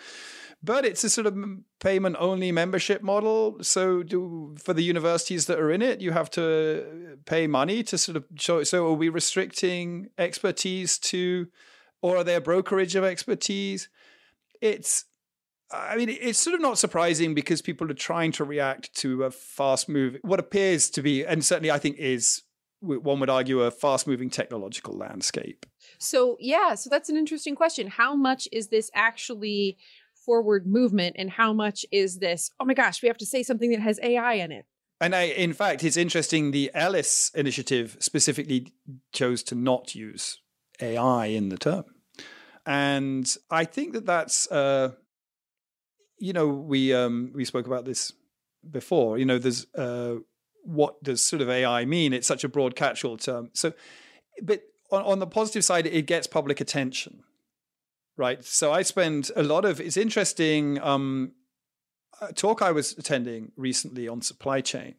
[0.61, 1.35] But it's a sort of
[1.79, 3.57] payment only membership model.
[3.61, 7.97] So, do, for the universities that are in it, you have to pay money to
[7.97, 8.63] sort of show.
[8.63, 11.47] So, are we restricting expertise to,
[12.01, 13.89] or are there brokerage of expertise?
[14.61, 15.05] It's
[15.71, 19.31] I mean, it's sort of not surprising because people are trying to react to a
[19.31, 22.43] fast move, what appears to be, and certainly I think is,
[22.79, 25.65] one would argue, a fast moving technological landscape.
[25.99, 27.87] So, yeah, so that's an interesting question.
[27.87, 29.77] How much is this actually
[30.25, 33.71] forward movement, and how much is this, oh my gosh, we have to say something
[33.71, 34.65] that has AI in it?
[34.99, 36.51] And I, in fact, it's interesting.
[36.51, 38.73] The Ellis initiative specifically
[39.13, 40.39] chose to not use
[40.81, 41.85] AI in the term.
[42.65, 44.93] And I think that that's uh,
[46.19, 48.13] you know, we um, we spoke about this
[48.69, 49.17] before.
[49.17, 50.15] You know, there's uh,
[50.63, 52.13] what does sort of AI mean?
[52.13, 53.49] It's such a broad catch-all term.
[53.53, 53.73] So,
[54.41, 57.23] but on, on the positive side, it gets public attention,
[58.17, 58.43] right?
[58.43, 59.79] So I spend a lot of.
[59.79, 60.81] It's interesting.
[60.81, 61.33] Um,
[62.19, 64.95] a talk I was attending recently on supply chain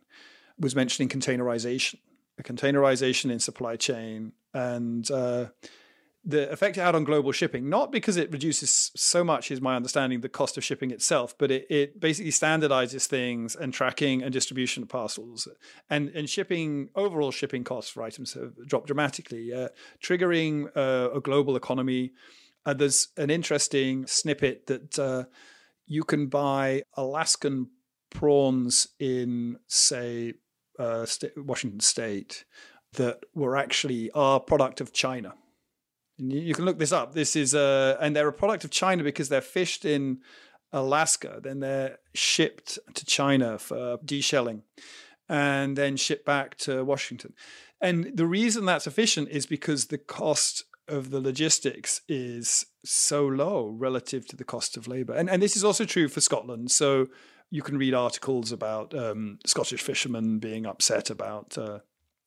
[0.58, 1.96] was mentioning containerization,
[2.42, 5.46] containerization in supply chain, and uh,
[6.28, 9.74] the effect it had on global shipping, not because it reduces so much, is my
[9.74, 14.30] understanding, the cost of shipping itself, but it, it basically standardizes things and tracking and
[14.30, 15.48] distribution of parcels.
[15.88, 19.68] And, and shipping, overall shipping costs for items have dropped dramatically, uh,
[20.04, 22.12] triggering uh, a global economy.
[22.66, 25.24] Uh, there's an interesting snippet that uh,
[25.86, 27.70] you can buy Alaskan
[28.10, 30.34] prawns in, say,
[30.78, 32.44] uh, St- Washington State
[32.92, 35.32] that were actually our product of China
[36.18, 37.14] you can look this up.
[37.14, 40.20] This is uh, and they're a product of China because they're fished in
[40.72, 44.62] Alaska, then they're shipped to China for deshelling,
[45.28, 47.32] and then shipped back to Washington.
[47.80, 53.68] And the reason that's efficient is because the cost of the logistics is so low
[53.68, 55.14] relative to the cost of labor.
[55.14, 56.70] And and this is also true for Scotland.
[56.70, 57.06] So
[57.50, 61.78] you can read articles about um, Scottish fishermen being upset about, uh,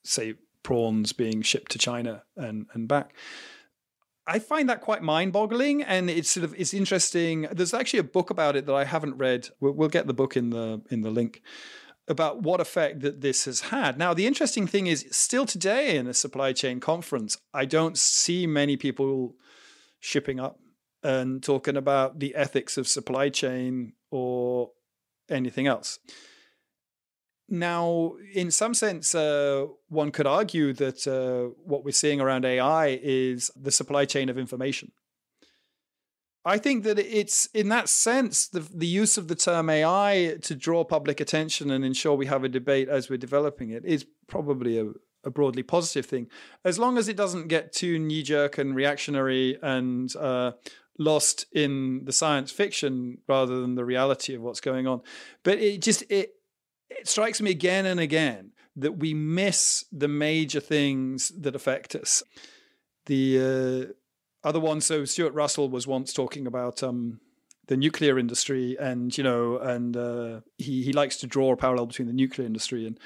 [0.04, 3.14] say, prawns being shipped to China and and back.
[4.28, 7.48] I find that quite mind-boggling, and it's sort of it's interesting.
[7.52, 9.50] There's actually a book about it that I haven't read.
[9.60, 11.42] We'll, we'll get the book in the in the link
[12.08, 13.98] about what effect that this has had.
[13.98, 18.46] Now, the interesting thing is, still today in a supply chain conference, I don't see
[18.48, 19.36] many people
[20.00, 20.60] shipping up
[21.04, 24.72] and talking about the ethics of supply chain or
[25.30, 26.00] anything else.
[27.52, 32.98] Now, in some sense, uh, one could argue that uh, what we're seeing around AI
[33.04, 34.94] is the supply chain of information.
[36.46, 40.56] I think that it's in that sense the the use of the term AI to
[40.56, 44.80] draw public attention and ensure we have a debate as we're developing it is probably
[44.80, 44.88] a,
[45.26, 46.28] a broadly positive thing,
[46.64, 50.54] as long as it doesn't get too knee jerk and reactionary and uh,
[50.98, 55.02] lost in the science fiction rather than the reality of what's going on.
[55.44, 56.32] But it just it
[57.00, 62.24] it strikes me again and again that we miss the major things that affect us.
[63.06, 63.94] The
[64.44, 67.20] uh, other one, so Stuart Russell was once talking about um,
[67.68, 71.88] the nuclear industry, and you know, and uh, he he likes to draw a parallel
[71.88, 73.00] between the nuclear industry and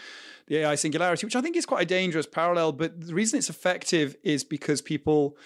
[0.48, 2.72] the AI singularity, which I think is quite a dangerous parallel.
[2.74, 5.38] But the reason it's effective is because people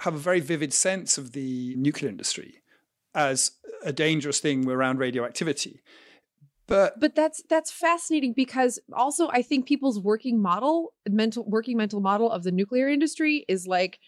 [0.00, 2.62] have a very vivid sense of the nuclear industry
[3.14, 5.80] as a dangerous thing around radioactivity.
[6.68, 12.00] But but that's that's fascinating because also I think people's working model, mental working mental
[12.00, 13.98] model of the nuclear industry is like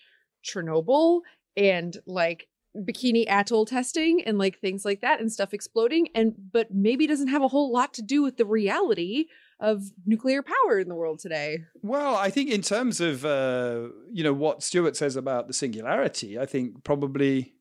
[0.44, 1.22] Chernobyl
[1.56, 6.72] and like bikini atoll testing and like things like that and stuff exploding and but
[6.72, 9.24] maybe doesn't have a whole lot to do with the reality
[9.58, 11.64] of nuclear power in the world today.
[11.82, 16.38] Well, I think in terms of uh, you know what Stuart says about the singularity,
[16.38, 17.54] I think probably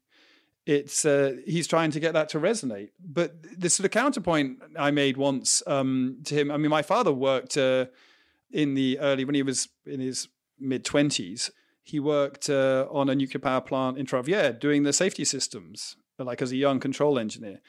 [0.69, 2.89] it's uh, he's trying to get that to resonate.
[3.03, 7.11] But the sort of counterpoint I made once um, to him, I mean, my father
[7.11, 7.87] worked uh,
[8.51, 10.27] in the early when he was in his
[10.59, 11.49] mid twenties.
[11.81, 16.39] He worked uh, on a nuclear power plant in Trois-Rivières doing the safety systems, like
[16.39, 17.61] as a young control engineer.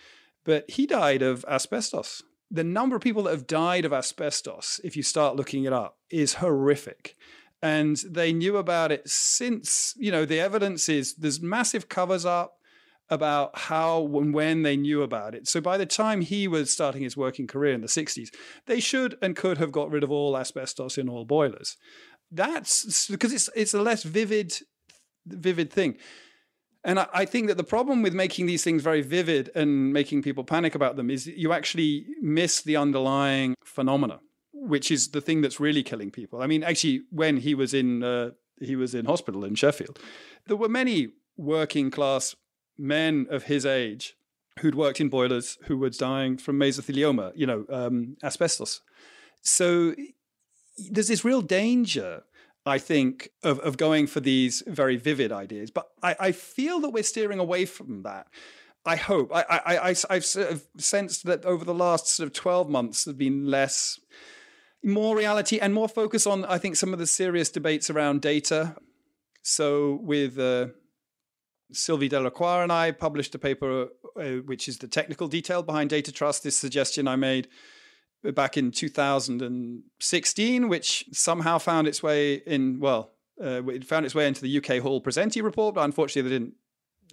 [0.45, 2.23] But he died of asbestos.
[2.51, 5.97] The number of people that have died of asbestos, if you start looking it up,
[6.11, 7.17] is horrific
[7.63, 12.60] and they knew about it since you know the evidence is there's massive covers up
[13.11, 15.49] about how and when they knew about it.
[15.49, 18.29] So by the time he was starting his working career in the 60s,
[18.67, 21.77] they should and could have got rid of all asbestos in all boilers.
[22.31, 24.55] That's because it's it's a less vivid
[25.27, 25.97] vivid thing.
[26.83, 30.45] And I, think that the problem with making these things very vivid and making people
[30.45, 34.21] panic about them is you actually miss the underlying phenomena,
[34.55, 36.41] which is the thing that's really killing people.
[36.41, 38.31] I mean, actually, when he was in uh,
[38.61, 39.99] he was in hospital in Sheffield,
[40.47, 42.35] there were many working class
[42.79, 44.17] men of his age
[44.61, 48.81] who'd worked in boilers who were dying from mesothelioma, you know, um, asbestos.
[49.43, 49.95] So
[50.91, 52.25] there's this real danger
[52.67, 55.71] I think, of, of going for these very vivid ideas.
[55.71, 58.27] But I, I feel that we're steering away from that.
[58.85, 59.35] I hope.
[59.35, 63.05] I, I, I, I've sort of sensed that over the last sort of 12 months,
[63.05, 63.99] there's been less,
[64.83, 68.77] more reality and more focus on, I think, some of the serious debates around data.
[69.43, 70.69] So with uh,
[71.73, 76.13] Sylvie Delacroix and I published a paper, uh, which is the technical detail behind data
[76.13, 77.49] trust, this suggestion I made
[78.23, 83.13] back in 2016, which somehow found its way in, well,
[83.43, 86.55] uh, it found its way into the UK Hall Pesenti report, but unfortunately they didn't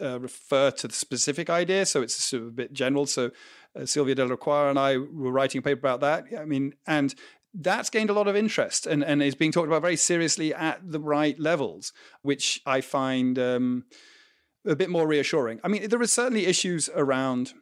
[0.02, 3.06] uh, refer to the specific idea, so it's sort of a bit general.
[3.06, 3.32] So
[3.76, 6.26] uh, Sylvie Delacroix and I were writing a paper about that.
[6.38, 7.16] I mean, and
[7.54, 10.80] that's gained a lot of interest and, and is being talked about very seriously at
[10.84, 13.86] the right levels, which I find um,
[14.68, 15.60] a bit more reassuring.
[15.64, 17.54] I mean, there are certainly issues around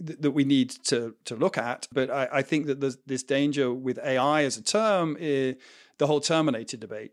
[0.00, 1.88] that we need to to look at.
[1.92, 5.54] But I, I think that this danger with AI as a term, uh,
[5.98, 7.12] the whole Terminator debate.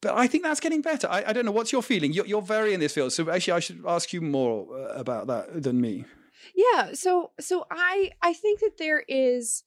[0.00, 1.08] But I think that's getting better.
[1.10, 1.50] I, I don't know.
[1.50, 2.12] What's your feeling?
[2.12, 5.26] You're, you're, very in this field, so actually, I should ask you more uh, about
[5.26, 6.04] that than me.
[6.54, 6.92] Yeah.
[6.92, 9.64] So so I I think that there is.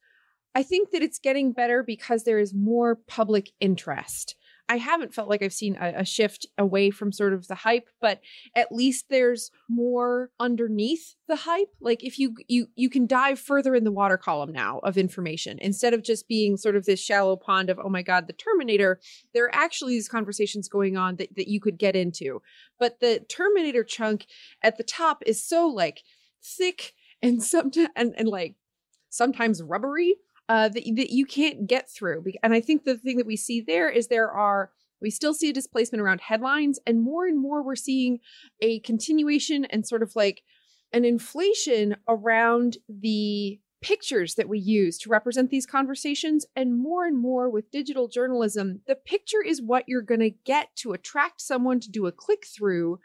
[0.54, 4.36] I think that it's getting better because there is more public interest.
[4.72, 7.90] I haven't felt like I've seen a, a, shift away from sort of the hype,
[8.00, 8.22] but
[8.56, 11.68] at least there's more underneath the hype.
[11.82, 15.60] Like if you you you can dive further in the water column now of information
[15.60, 19.02] instead of just being sort of this shallow pond of oh my god the Terminator.
[19.34, 22.42] There are actually these conversations going on that that you could get into,
[22.80, 24.26] but the Terminator chunk
[24.64, 26.02] at the top is so like
[26.42, 28.56] thick and sometimes and, and like
[29.10, 30.16] sometimes rubbery
[30.52, 32.26] uh, that, that you can't get through.
[32.43, 35.49] And I think the thing that we see there is there are we still see
[35.49, 38.20] a displacement around headlines, and more and more we're seeing
[38.60, 40.43] a continuation and sort of like
[40.91, 46.45] an inflation around the pictures that we use to represent these conversations.
[46.54, 50.76] And more and more with digital journalism, the picture is what you're going to get
[50.80, 52.99] to attract someone to do a click through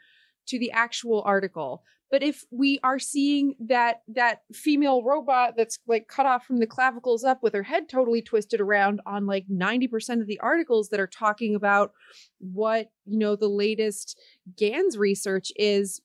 [0.49, 1.85] to the actual article.
[2.11, 6.67] But if we are seeing that that female robot that's like cut off from the
[6.67, 11.01] clavicles up with her head totally twisted around on like 90% of the articles that
[11.01, 11.93] are talking about
[12.39, 14.19] what, you know, the latest
[14.57, 16.01] GANS research is,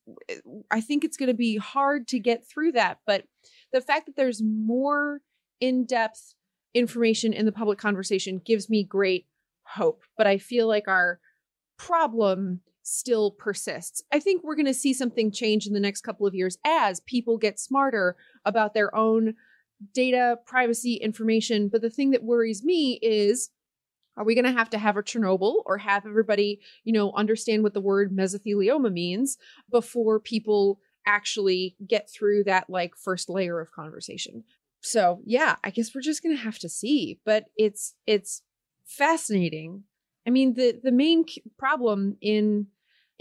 [0.72, 2.98] I think it's going to be hard to get through that.
[3.06, 3.26] But
[3.72, 5.22] the fact that there's more
[5.60, 6.34] in-depth
[6.74, 9.28] information in the public conversation gives me great
[9.64, 10.02] hope.
[10.18, 11.20] But I feel like our
[11.78, 14.04] problem still persists.
[14.12, 17.00] I think we're going to see something change in the next couple of years as
[17.02, 18.16] people get smarter
[18.46, 19.36] about their own
[19.94, 21.70] data, privacy, information.
[21.70, 23.50] But the thing that worries me is
[24.18, 27.64] are we going to have to have a Chernobyl or have everybody, you know, understand
[27.64, 29.38] what the word mesothelioma means
[29.72, 34.44] before people actually get through that like first layer of conversation?
[34.82, 38.42] So, yeah, I guess we're just going to have to see, but it's it's
[38.86, 39.84] fascinating
[40.26, 41.26] I mean, the the main
[41.58, 42.68] problem in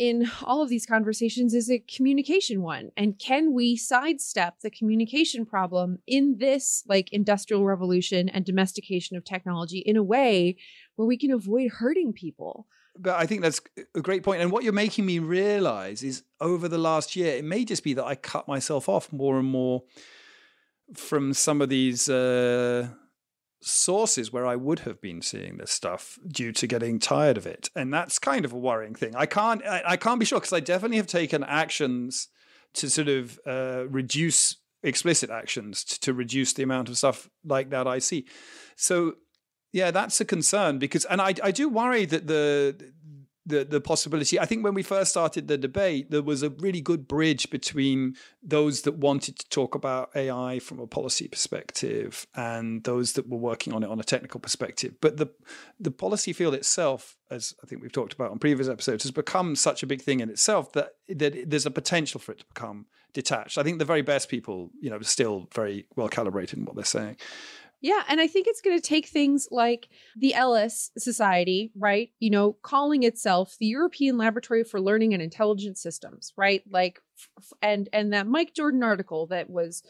[0.01, 2.91] in all of these conversations is a communication one.
[2.97, 9.25] And can we sidestep the communication problem in this like industrial revolution and domestication of
[9.25, 10.57] technology in a way
[10.97, 12.67] where we can avoid hurting people?
[12.99, 13.61] But I think that's
[13.95, 14.41] a great point.
[14.41, 17.93] And what you're making me realize is over the last year, it may just be
[17.93, 19.83] that I cut myself off more and more
[20.95, 22.89] from some of these uh,
[23.63, 27.69] sources where I would have been seeing this stuff due to getting tired of it,
[27.77, 29.15] and that's kind of a worrying thing.
[29.15, 32.29] I can't I, I can't be sure because I definitely have taken actions
[32.75, 37.71] to sort of uh, reduce explicit actions to, to reduce the amount of stuff like
[37.71, 38.27] that I see.
[38.77, 39.15] So
[39.73, 42.93] yeah, that's a concern because, and I I do worry that the
[43.51, 44.41] the the possibility.
[44.41, 48.17] I think when we first started the debate, there was a really good bridge between
[48.43, 53.39] those that wanted to talk about AI from a policy perspective and those that were
[53.39, 54.95] working on it on a technical perspective.
[55.01, 55.29] But the
[55.79, 59.57] the policy field itself, as I think we've talked about on previous episodes, has become
[59.57, 62.87] such a big thing in itself that that there's a potential for it to become
[63.13, 63.59] detached.
[63.59, 66.77] I think the very best people, you know, are still very well calibrated in what
[66.77, 67.17] they're saying.
[67.81, 72.11] Yeah, and I think it's going to take things like the Ellis Society, right?
[72.19, 76.63] You know, calling itself the European Laboratory for Learning and Intelligent Systems, right?
[76.71, 77.01] Like
[77.63, 79.83] and and that Mike Jordan article that was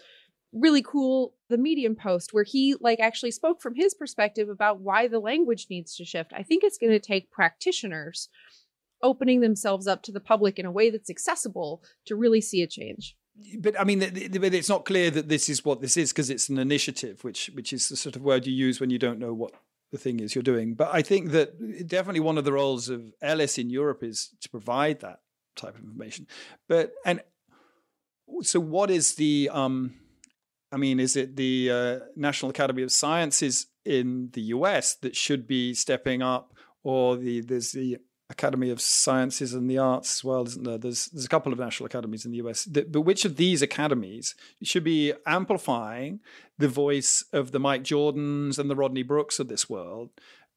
[0.53, 5.07] really cool the medium post where he like actually spoke from his perspective about why
[5.07, 8.29] the language needs to shift i think it's going to take practitioners
[9.03, 12.67] opening themselves up to the public in a way that's accessible to really see a
[12.67, 13.17] change.
[13.59, 16.59] But I mean, it's not clear that this is what this is because it's an
[16.59, 19.53] initiative, which which is the sort of word you use when you don't know what
[19.93, 20.75] the thing is you're doing.
[20.75, 24.49] But I think that definitely one of the roles of Ellis in Europe is to
[24.49, 25.21] provide that
[25.57, 26.27] type of information.
[26.69, 27.21] But and
[28.43, 29.51] so, what is the?
[29.53, 29.95] Um,
[30.73, 35.47] I mean, is it the uh, National Academy of Sciences in the US that should
[35.47, 37.99] be stepping up, or the there's the
[38.31, 40.79] Academy of Sciences and the Arts as well, isn't there?
[40.79, 42.65] There's there's a couple of national academies in the US.
[42.65, 46.21] But which of these academies should be amplifying
[46.57, 50.11] the voice of the Mike Jordans and the Rodney Brooks of this world,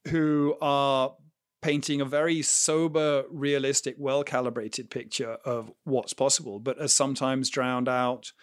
[0.08, 1.16] who are
[1.64, 7.90] painting a very sober, realistic, well calibrated picture of what's possible, but are sometimes drowned
[7.90, 8.34] out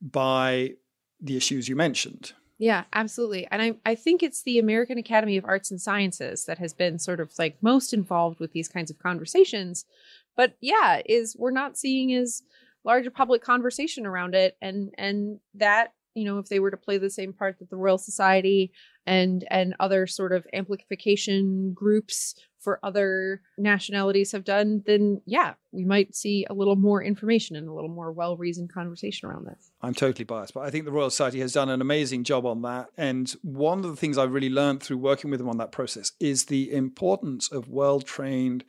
[0.00, 0.74] by
[1.20, 2.34] the issues you mentioned.
[2.64, 3.46] Yeah, absolutely.
[3.50, 6.98] And I, I think it's the American Academy of Arts and Sciences that has been
[6.98, 9.84] sort of like most involved with these kinds of conversations.
[10.34, 12.40] But yeah, is we're not seeing as
[12.82, 14.56] large a public conversation around it.
[14.62, 17.76] And and that, you know, if they were to play the same part that the
[17.76, 18.72] Royal Society
[19.06, 22.34] and and other sort of amplification groups
[22.64, 27.68] for other nationalities have done, then yeah, we might see a little more information and
[27.68, 29.70] a little more well reasoned conversation around this.
[29.82, 32.62] I'm totally biased, but I think the Royal Society has done an amazing job on
[32.62, 32.88] that.
[32.96, 36.12] And one of the things I've really learned through working with them on that process
[36.18, 38.64] is the importance of well trained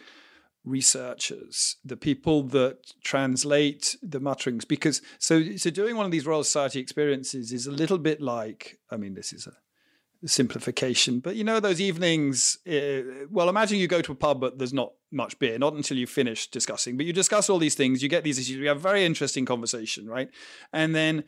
[0.65, 4.65] researchers, the people that translate the mutterings.
[4.65, 8.79] Because so so doing one of these Royal Society experiences is a little bit like,
[8.91, 9.53] I mean, this is a
[10.25, 11.19] simplification.
[11.19, 14.73] But you know, those evenings, uh, well, imagine you go to a pub, but there's
[14.73, 16.97] not much beer, not until you finish discussing.
[16.97, 19.45] But you discuss all these things, you get these issues, you have a very interesting
[19.45, 20.29] conversation, right?
[20.73, 21.23] And then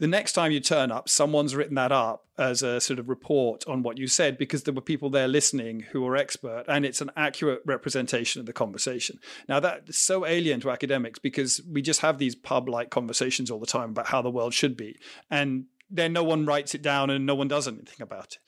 [0.00, 3.62] the next time you turn up, someone's written that up as a sort of report
[3.68, 7.02] on what you said because there were people there listening who were expert and it's
[7.02, 9.18] an accurate representation of the conversation.
[9.46, 13.60] Now, that's so alien to academics because we just have these pub like conversations all
[13.60, 14.98] the time about how the world should be.
[15.30, 18.38] And then no one writes it down and no one does anything about it.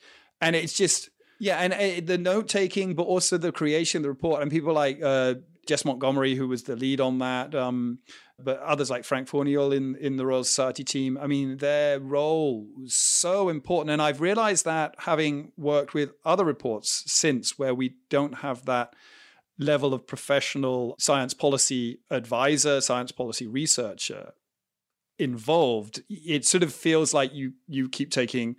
[0.41, 4.09] And it's just, yeah, and uh, the note taking, but also the creation of the
[4.09, 5.35] report, and people like uh,
[5.67, 7.99] Jess Montgomery, who was the lead on that, um,
[8.39, 12.67] but others like Frank Fourniol in, in the Royal Society team, I mean, their role
[12.77, 13.91] was so important.
[13.91, 18.93] And I've realized that having worked with other reports since where we don't have that
[19.59, 24.33] level of professional science policy advisor, science policy researcher
[25.23, 28.55] involved, it sort of feels like you you keep taking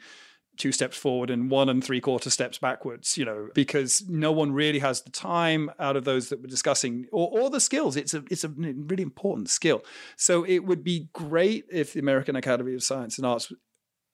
[0.56, 4.52] two steps forward and one and three quarter steps backwards, you know, because no one
[4.52, 7.96] really has the time out of those that we're discussing or, or the skills.
[7.96, 9.84] It's a it's a really important skill.
[10.16, 13.52] So it would be great if the American Academy of Science and Arts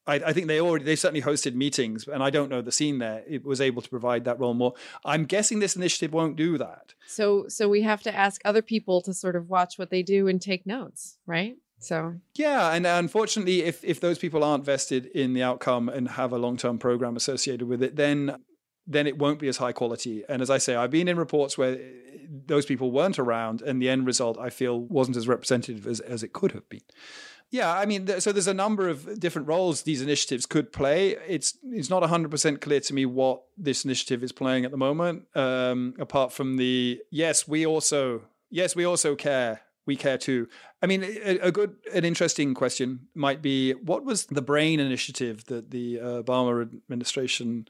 [0.06, 2.98] I, I, think they already they certainly hosted meetings, and I don't know the scene
[2.98, 3.22] there.
[3.28, 4.74] It was able to provide that role more.
[5.04, 6.94] I'm guessing this initiative won't do that.
[7.06, 10.26] So so we have to ask other people to sort of watch what they do
[10.26, 11.56] and take notes, right?
[11.80, 16.32] So yeah, and unfortunately, if if those people aren't vested in the outcome and have
[16.32, 18.36] a long term program associated with it, then
[18.86, 20.22] then it won't be as high quality.
[20.28, 21.78] And as I say, I've been in reports where
[22.28, 26.22] those people weren't around, and the end result I feel wasn't as representative as as
[26.22, 26.82] it could have been.
[27.50, 31.16] Yeah, I mean, so there's a number of different roles these initiatives could play.
[31.26, 35.24] It's it's not 100% clear to me what this initiative is playing at the moment.
[35.34, 40.46] Um, apart from the yes, we also yes we also care we care too.
[40.80, 45.44] I mean, a, a, good, an interesting question might be what was the BRAIN initiative
[45.46, 47.66] that the Obama administration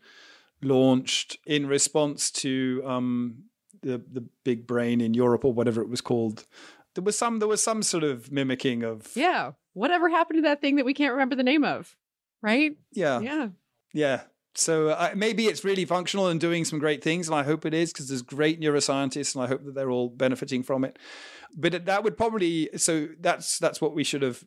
[0.63, 3.45] launched in response to um,
[3.81, 6.47] the the big brain in Europe or whatever it was called?
[6.95, 9.53] There was some there was some sort of mimicking of yeah.
[9.73, 11.97] Whatever happened to that thing that we can't remember the name of?
[12.43, 12.73] Right?
[12.93, 13.21] Yeah.
[13.21, 13.49] Yeah.
[13.95, 14.21] Yeah.
[14.55, 17.75] So uh, maybe it's really functional and doing some great things, and I hope it
[17.75, 20.99] is because there's great neuroscientists, and I hope that they're all benefiting from it.
[21.57, 24.45] But that would probably so that's that's what we should have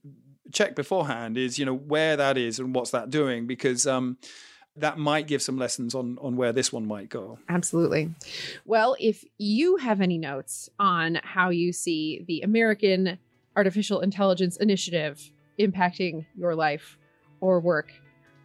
[0.52, 4.18] checked beforehand is you know where that is and what's that doing because um,
[4.76, 7.40] that might give some lessons on on where this one might go.
[7.50, 8.14] Absolutely.
[8.66, 13.20] Well, if you have any notes on how you see the American
[13.56, 16.98] Artificial Intelligence Initiative impacting your life
[17.40, 17.92] or work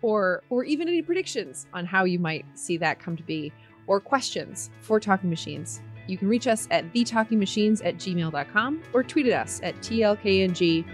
[0.03, 3.53] or or even any predictions on how you might see that come to be
[3.87, 5.81] or questions for talking machines.
[6.07, 10.85] You can reach us at thetalkingmachines at gmail.com or tweet at us at tlkngmchns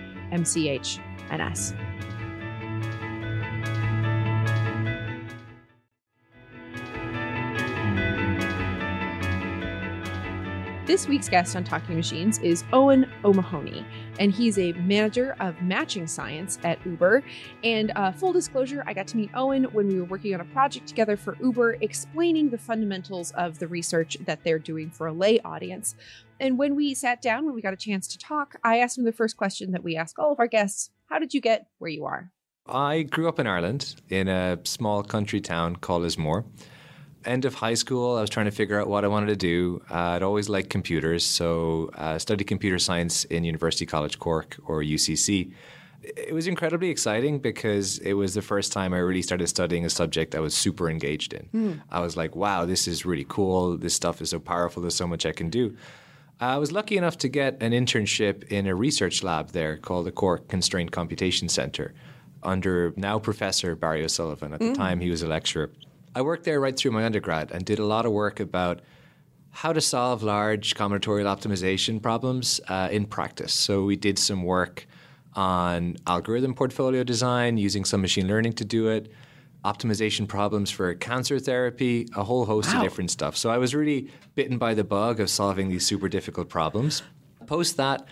[10.87, 13.87] This week's guest on Talking Machines is Eoin O'Mahony,
[14.18, 17.24] and he's a manager of matching science at Uber.
[17.62, 20.45] And uh, full disclosure, I got to meet Owen when we were working on a
[20.45, 25.12] project together for Uber, explaining the fundamentals of the research that they're doing for a
[25.14, 25.95] lay audience.
[26.39, 29.05] And when we sat down, when we got a chance to talk, I asked him
[29.05, 31.91] the first question that we ask all of our guests How did you get where
[31.91, 32.30] you are?
[32.66, 36.45] I grew up in Ireland in a small country town called Lismore
[37.27, 39.83] end of high school, I was trying to figure out what I wanted to do.
[39.91, 44.57] Uh, I'd always liked computers, so I uh, studied computer science in University College Cork
[44.66, 45.53] or UCC.
[46.03, 49.91] It was incredibly exciting because it was the first time I really started studying a
[49.91, 51.49] subject I was super engaged in.
[51.55, 51.83] Mm.
[51.91, 53.79] I was like, wow, this is really cool.
[53.79, 54.83] This stuff is so powerful.
[54.83, 55.77] There's so much I can do.
[56.41, 60.12] I was lucky enough to get an internship in a research lab there called the
[60.12, 61.95] Cork Constraint Computation Center
[62.43, 64.53] under now Professor Barry O'Sullivan.
[64.53, 64.75] At the mm.
[64.75, 65.70] time, he was a lecturer.
[66.15, 68.81] I worked there right through my undergrad and did a lot of work about
[69.51, 73.53] how to solve large combinatorial optimization problems uh, in practice.
[73.53, 74.87] So we did some work
[75.35, 79.11] on algorithm portfolio design using some machine learning to do it,
[79.65, 82.79] optimization problems for cancer therapy, a whole host wow.
[82.79, 83.37] of different stuff.
[83.37, 87.03] So I was really bitten by the bug of solving these super difficult problems.
[87.47, 88.07] Post that,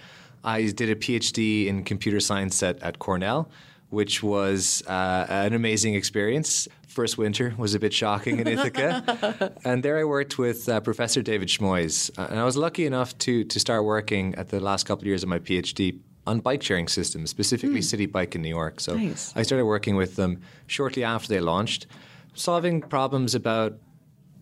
[0.45, 3.49] I did a PhD in computer science at, at Cornell
[3.93, 6.67] which was uh, an amazing experience.
[6.89, 9.53] First winter was a bit shocking in Ithaca.
[9.65, 12.11] and there I worked with uh, Professor David Shmoys.
[12.19, 15.07] Uh, and I was lucky enough to, to start working at the last couple of
[15.07, 18.07] years of my PhD on bike sharing systems, specifically mm.
[18.07, 18.81] Citi Bike in New York.
[18.81, 19.33] So nice.
[19.37, 21.87] I started working with them shortly after they launched,
[22.35, 23.75] solving problems about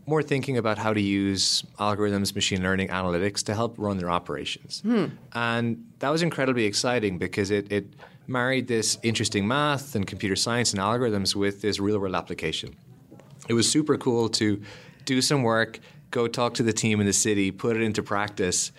[0.07, 4.83] more thinking about how to use algorithms, machine learning, analytics to help run their operations.
[4.85, 5.11] Mm.
[5.33, 7.95] And that was incredibly exciting because it, it
[8.31, 12.77] married this interesting math and computer science and algorithms with this real world application.
[13.49, 14.63] It was super cool to
[15.05, 18.71] do some work, go talk to the team in the city, put it into practice,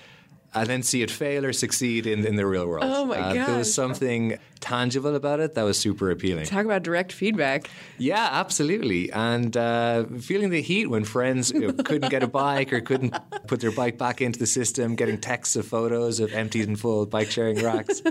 [0.54, 2.84] and then see it fail or succeed in, in the real world.
[2.86, 3.48] Oh my uh, god!
[3.48, 6.46] There was something tangible about it that was super appealing.
[6.46, 7.70] Talk about direct feedback.
[7.98, 9.12] Yeah, absolutely.
[9.12, 13.16] And uh, feeling the heat when friends you know, couldn't get a bike or couldn't
[13.48, 17.06] put their bike back into the system, getting texts of photos of empty and full
[17.06, 18.02] bike sharing racks.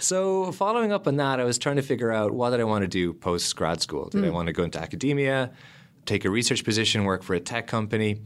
[0.00, 2.82] so following up on that, I was trying to figure out what did I want
[2.82, 4.08] to do post grad school.
[4.10, 4.26] Did mm.
[4.26, 5.50] I want to go into academia,
[6.06, 8.20] take a research position, work for a tech company?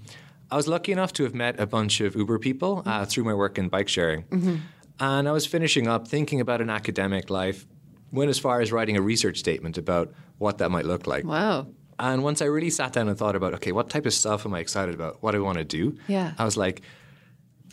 [0.50, 3.34] I was lucky enough to have met a bunch of Uber people uh, through my
[3.34, 4.22] work in bike sharing.
[4.24, 4.56] Mm-hmm.
[5.00, 7.66] And I was finishing up thinking about an academic life,
[8.12, 11.24] went as far as writing a research statement about what that might look like.
[11.24, 11.66] Wow.
[11.98, 14.54] And once I really sat down and thought about, okay, what type of stuff am
[14.54, 15.22] I excited about?
[15.22, 15.96] What do I want to do?
[16.06, 16.32] Yeah.
[16.38, 16.82] I was like,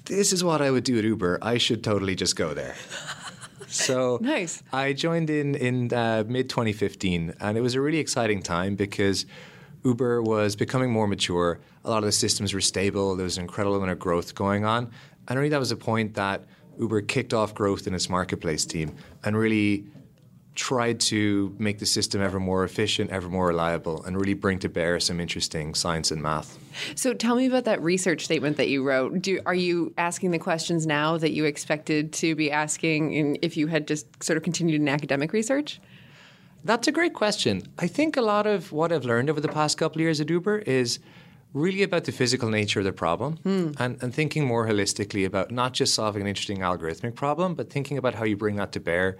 [0.05, 1.39] this is what I would do at Uber.
[1.41, 2.75] I should totally just go there.
[3.67, 4.63] so nice.
[4.71, 9.25] I joined in in uh, mid 2015, and it was a really exciting time because
[9.83, 11.59] Uber was becoming more mature.
[11.85, 13.15] A lot of the systems were stable.
[13.15, 14.91] There was an incredible amount of growth going on.
[15.27, 16.43] And really, that was a point that
[16.79, 19.85] Uber kicked off growth in its marketplace team and really
[20.55, 24.69] tried to make the system ever more efficient, ever more reliable, and really bring to
[24.69, 26.59] bear some interesting science and math.
[26.95, 29.21] So, tell me about that research statement that you wrote.
[29.21, 33.57] Do, are you asking the questions now that you expected to be asking in, if
[33.57, 35.79] you had just sort of continued in academic research?
[36.63, 37.63] That's a great question.
[37.77, 40.29] I think a lot of what I've learned over the past couple of years at
[40.29, 40.99] Uber is
[41.53, 43.71] really about the physical nature of the problem hmm.
[43.79, 47.97] and, and thinking more holistically about not just solving an interesting algorithmic problem, but thinking
[47.97, 49.17] about how you bring that to bear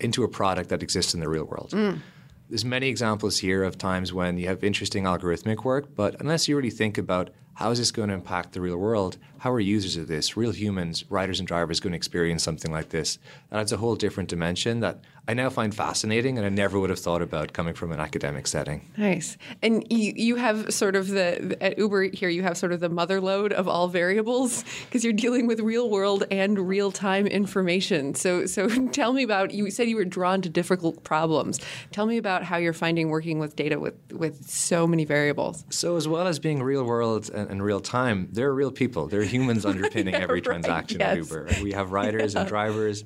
[0.00, 1.70] into a product that exists in the real world.
[1.70, 2.00] Mm.
[2.48, 6.56] There's many examples here of times when you have interesting algorithmic work, but unless you
[6.56, 9.18] really think about how is this going to impact the real world?
[9.38, 12.88] How are users of this, real humans, riders and drivers, going to experience something like
[12.90, 13.18] this?
[13.50, 16.88] That adds a whole different dimension that I now find fascinating and I never would
[16.88, 18.90] have thought about coming from an academic setting.
[18.96, 19.36] Nice.
[19.62, 22.88] And you, you have sort of the, at Uber here, you have sort of the
[22.88, 28.14] mother lode of all variables because you're dealing with real world and real time information.
[28.14, 31.60] So, so tell me about, you said you were drawn to difficult problems.
[31.92, 35.66] Tell me about how you're finding working with data with, with so many variables.
[35.68, 39.06] So, as well as being real world and in real time, there are real people.
[39.08, 40.44] There are humans underpinning yeah, every right.
[40.44, 41.10] transaction yes.
[41.10, 41.48] at Uber.
[41.62, 42.40] We have riders yeah.
[42.40, 43.04] and drivers,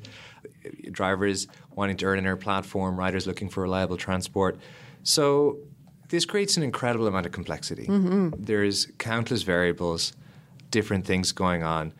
[0.91, 4.59] drivers wanting to earn in our platform, riders looking for reliable transport.
[5.03, 5.59] So
[6.09, 7.87] this creates an incredible amount of complexity.
[7.87, 8.43] Mm-hmm.
[8.43, 10.12] There's countless variables,
[10.70, 11.93] different things going on,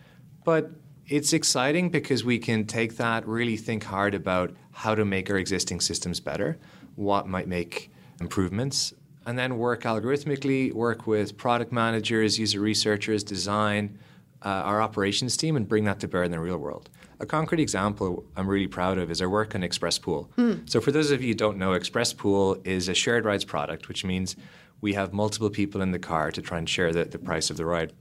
[0.45, 0.70] but
[1.07, 5.37] it's exciting because we can take that, really think hard about how to make our
[5.37, 6.59] existing systems better,
[6.95, 8.95] what might make improvements,
[9.27, 13.99] and then work algorithmically, work with product managers, user researchers, design,
[14.45, 16.90] uh, our operations team, and bring that to bear in the real world.
[17.20, 20.30] A concrete example I'm really proud of is our work on Express Pool.
[20.36, 20.68] Mm.
[20.68, 23.88] So, for those of you who don't know, Express Pool is a shared rides product,
[23.88, 24.36] which means
[24.80, 27.57] we have multiple people in the car to try and share the, the price of
[27.57, 27.93] the ride.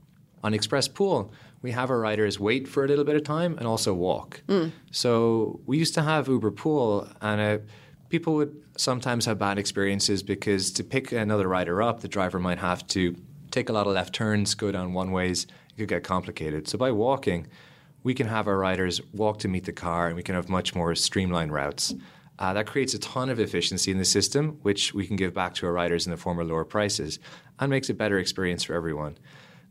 [0.44, 1.32] On Express Pool,
[1.62, 4.42] we have our riders wait for a little bit of time and also walk.
[4.90, 7.58] So we used to have Uber Pool, and uh,
[8.08, 12.58] people would sometimes have bad experiences because to pick another rider up, the driver might
[12.58, 13.16] have to
[13.52, 15.46] take a lot of left turns, go down one ways.
[15.76, 16.68] It could get complicated.
[16.68, 17.46] So by walking,
[18.02, 20.74] we can have our riders walk to meet the car, and we can have much
[20.74, 21.94] more streamlined routes.
[22.38, 25.54] Uh, that creates a ton of efficiency in the system, which we can give back
[25.54, 27.18] to our riders in the form of lower prices
[27.60, 29.16] and makes a better experience for everyone.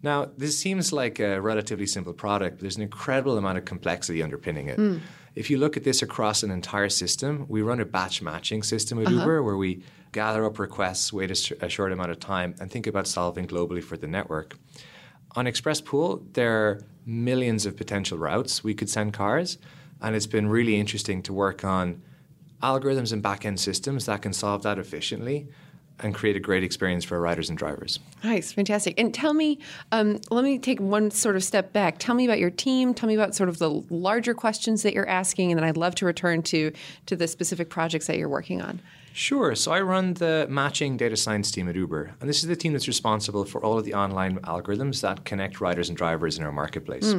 [0.04, 4.24] Now, this seems like a relatively simple product, but there's an incredible amount of complexity
[4.24, 5.02] underpinning it.
[5.36, 9.00] If you look at this across an entire system, we run a batch matching system
[9.00, 12.56] at Uber where we gather up requests, wait a, sh- a short amount of time,
[12.60, 14.58] and think about solving globally for the network.
[15.36, 19.58] On Express Pool, there are millions of potential routes we could send cars,
[20.02, 22.02] and it's been really interesting to work on
[22.62, 25.48] algorithms and back end systems that can solve that efficiently
[26.04, 28.00] and create a great experience for riders and drivers.
[28.24, 29.00] Nice, fantastic.
[29.00, 29.60] And tell me,
[29.92, 32.00] um, let me take one sort of step back.
[32.00, 32.94] Tell me about your team.
[32.94, 35.96] Tell me about sort of the larger questions that you're asking, and then I'd love
[35.96, 36.72] to return to
[37.06, 38.82] to the specific projects that you're working on.
[39.14, 39.56] Sure.
[39.56, 42.72] So I run the matching data science team at Uber, and this is the team
[42.74, 46.52] that's responsible for all of the online algorithms that connect riders and drivers in our
[46.52, 47.14] marketplace.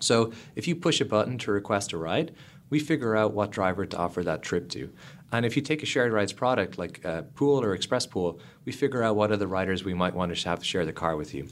[0.00, 2.34] So if you push a button to request a ride,
[2.70, 4.90] we figure out what driver to offer that trip to.
[5.32, 8.72] And if you take a shared rides product like uh, Pool or Express Pool, we
[8.72, 11.34] figure out what other riders we might want to have to share the car with
[11.34, 11.48] you.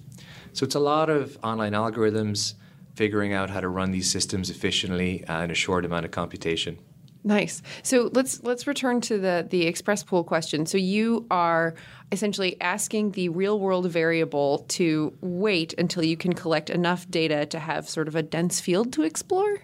[0.52, 2.54] So it's a lot of online algorithms,
[2.94, 6.78] figuring out how to run these systems efficiently uh, in a short amount of computation.
[7.26, 7.60] Nice.
[7.82, 10.64] So let's let's return to the the express pool question.
[10.64, 11.74] So you are
[12.12, 17.58] essentially asking the real world variable to wait until you can collect enough data to
[17.58, 19.58] have sort of a dense field to explore.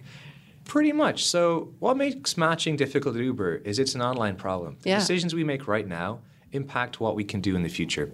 [0.64, 1.24] Pretty much.
[1.24, 4.76] So, what makes matching difficult at Uber is it's an online problem.
[4.82, 4.98] The Yeah.
[4.98, 6.18] decisions we make right now
[6.50, 8.10] impact what we can do in the future.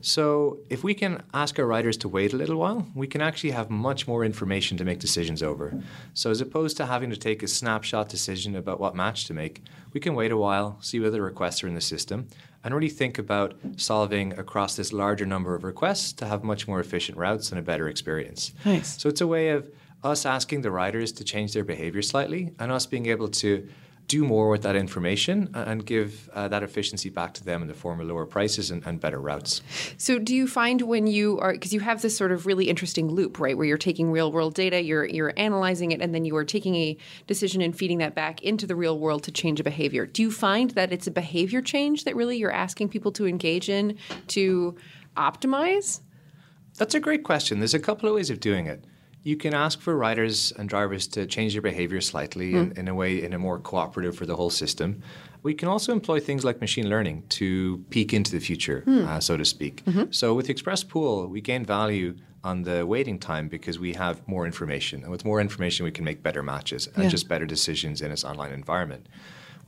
[0.00, 3.50] So, if we can ask our riders to wait a little while, we can actually
[3.50, 5.78] have much more information to make decisions over.
[6.14, 9.62] So, as opposed to having to take a snapshot decision about what match to make,
[9.92, 12.28] we can wait a while, see whether requests are in the system,
[12.64, 16.80] and really think about solving across this larger number of requests to have much more
[16.80, 18.52] efficient routes and a better experience.
[18.64, 19.00] Nice.
[19.00, 19.70] So it's a way of
[20.02, 23.68] us asking the riders to change their behavior slightly and us being able to
[24.10, 27.74] do more with that information and give uh, that efficiency back to them in the
[27.74, 29.62] form of lower prices and, and better routes.
[29.98, 33.08] So do you find when you are because you have this sort of really interesting
[33.08, 36.34] loop, right, where you're taking real world data, you're you're analyzing it, and then you
[36.34, 36.96] are taking a
[37.28, 40.06] decision and feeding that back into the real world to change a behavior.
[40.06, 43.68] Do you find that it's a behavior change that really you're asking people to engage
[43.68, 43.96] in
[44.28, 44.74] to
[45.16, 46.00] optimize?
[46.78, 47.60] That's a great question.
[47.60, 48.84] There's a couple of ways of doing it.
[49.22, 52.94] You can ask for riders and drivers to change their behavior slightly in, in a
[52.94, 55.02] way, in a more cooperative for the whole system.
[55.42, 59.36] We can also employ things like machine learning to peek into the future, uh, so
[59.36, 59.82] to speak.
[60.10, 64.46] So with Express Pool, we gain value on the waiting time because we have more
[64.46, 65.02] information.
[65.02, 67.10] And with more information, we can make better matches and Yeah.
[67.10, 69.06] just better decisions in its online environment.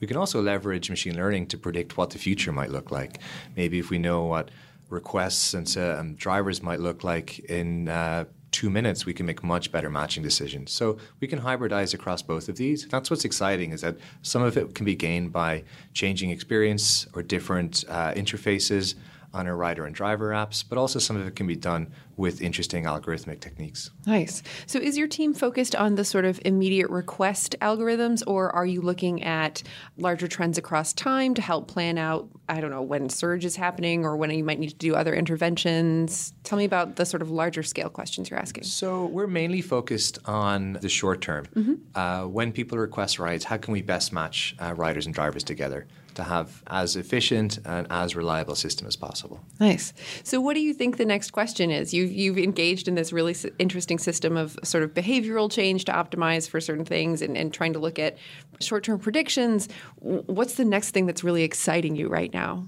[0.00, 3.18] We can also leverage machine learning to predict what the future might look like.
[3.54, 4.50] Maybe if we know what
[4.88, 9.72] requests and um, drivers might look like in uh, two minutes, we can make much
[9.72, 10.70] better matching decisions.
[10.70, 12.86] So we can hybridize across both of these.
[12.86, 17.22] That's what's exciting is that some of it can be gained by changing experience or
[17.22, 18.94] different uh, interfaces
[19.34, 22.42] on our rider and driver apps, but also some of it can be done with
[22.42, 23.90] interesting algorithmic techniques.
[24.06, 24.42] Nice.
[24.66, 28.80] So is your team focused on the sort of immediate request algorithms, or are you
[28.80, 29.62] looking at
[29.96, 34.04] larger trends across time to help plan out, I don't know, when surge is happening
[34.04, 36.34] or when you might need to do other interventions?
[36.44, 38.64] Tell me about the sort of larger scale questions you're asking.
[38.64, 41.46] So we're mainly focused on the short term.
[41.94, 45.86] Uh, when people request rides, how can we best match uh, riders and drivers together
[46.14, 49.40] to have as efficient and as reliable a system as possible?
[49.60, 49.92] Nice.
[50.24, 51.92] So, what do you think the next question is?
[51.92, 55.92] You've you've engaged in this really s- interesting system of sort of behavioral change to
[55.92, 58.16] optimize for certain things, and, and trying to look at
[58.60, 59.68] short term predictions.
[60.00, 62.66] What's the next thing that's really exciting you right now?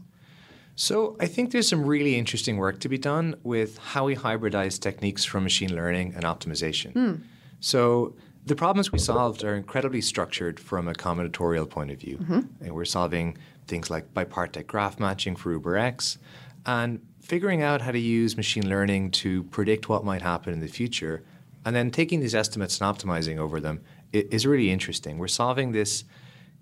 [0.76, 4.80] So I think there's some really interesting work to be done with how we hybridize
[4.80, 6.92] techniques from machine learning and optimization.
[6.92, 7.14] Hmm.
[7.60, 8.16] So
[8.46, 12.18] the problems we solved are incredibly structured from a combinatorial point of view.
[12.18, 12.40] Mm-hmm.
[12.60, 16.18] And we're solving things like bipartite graph matching for UberX
[16.66, 20.68] and figuring out how to use machine learning to predict what might happen in the
[20.68, 21.24] future
[21.64, 23.80] and then taking these estimates and optimizing over them
[24.12, 25.18] is really interesting.
[25.18, 26.04] We're solving this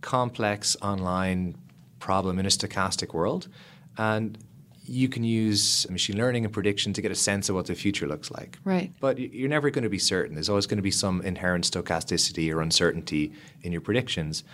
[0.00, 1.56] complex online
[1.98, 3.48] problem in a stochastic world.
[3.98, 4.38] And
[4.84, 8.06] you can use machine learning and prediction to get a sense of what the future
[8.06, 8.58] looks like.
[8.64, 8.92] Right.
[9.00, 10.34] But you're never going to be certain.
[10.34, 14.44] There's always going to be some inherent stochasticity or uncertainty in your predictions.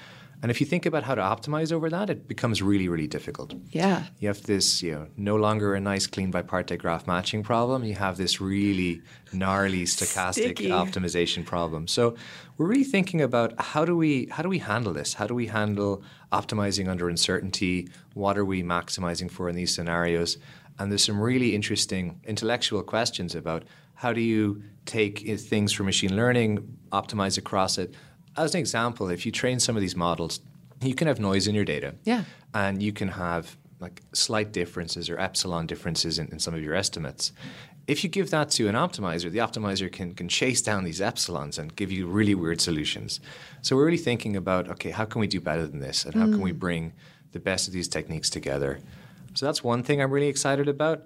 [0.41, 3.55] And if you think about how to optimize over that, it becomes really, really difficult.
[3.71, 4.05] Yeah.
[4.21, 7.83] You have this, you know, no longer a nice clean bipartite graph matching problem.
[7.83, 10.69] You have this really gnarly stochastic Sticky.
[10.69, 11.89] optimization problem.
[11.89, 12.15] So
[12.57, 15.15] we're really thinking about how do we how do we handle this?
[15.15, 17.89] How do we handle optimizing under uncertainty?
[18.15, 20.39] What are we maximizing for in these scenarios?
[20.79, 23.65] And there's some really interesting intellectual questions about
[23.95, 27.95] how do you take eh, things from machine learning, optimize across it.
[28.39, 30.41] As an example, if you train some of these models,
[30.81, 32.23] you can have noise in your data Yeah.
[32.55, 36.75] and you can have like slight differences or epsilon differences in, in some of your
[36.75, 37.33] estimates.
[37.89, 41.59] If you give that to an optimizer, the optimizer can, can chase down these epsilons
[41.59, 43.19] and give you really weird solutions.
[43.63, 46.27] So we're really thinking about okay, how can we do better than this, and how
[46.27, 46.59] can we mm.
[46.59, 46.93] bring
[47.33, 48.79] the best of these techniques together?
[49.35, 51.03] So that's one thing I'm really excited about.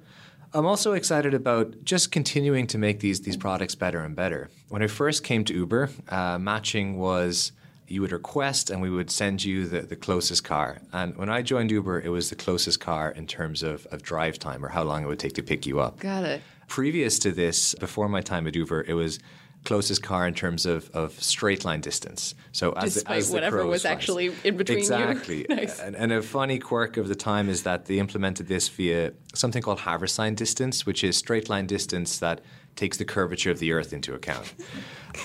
[0.55, 4.50] I'm also excited about just continuing to make these these products better and better.
[4.68, 7.53] When I first came to Uber, uh, matching was
[7.88, 10.78] you would request and we would send you the, the closest car.
[10.92, 14.38] And when I joined Uber, it was the closest car in terms of, of drive
[14.38, 15.98] time or how long it would take to pick you up.
[15.98, 16.42] Got it.
[16.68, 19.18] Previous to this, before my time at Uber, it was
[19.64, 22.34] closest car in terms of, of straight line distance.
[22.52, 24.82] So as, Despite as whatever was actually in between you.
[24.82, 25.46] exactly.
[25.52, 25.80] Nice.
[25.80, 29.62] And, and a funny quirk of the time is that they implemented this via something
[29.62, 32.40] called Haversine distance, which is straight line distance that
[32.77, 34.53] takes the curvature of the Earth into account.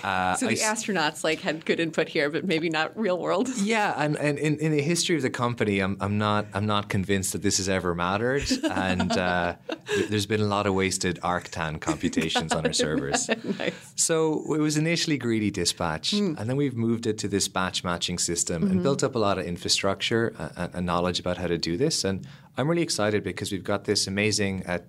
[0.04, 3.48] Uh, So the s- astronauts like had good input here, but maybe not real world.
[3.64, 6.89] yeah, and, and in, in the history of the company, I'm, I'm not I'm not
[6.89, 9.56] convinced that this has ever mattered, and uh,
[9.88, 13.30] th- there's been a lot of wasted ArcTan computations on our servers.
[13.58, 13.93] nice.
[13.95, 18.18] So it was initially greedy dispatch, and then we've moved it to this batch matching
[18.20, 21.78] system and built up a lot of infrastructure and, and knowledge about how to do
[21.78, 22.04] this.
[22.04, 22.28] And
[22.58, 24.80] I'm really excited because we've got this amazing uh,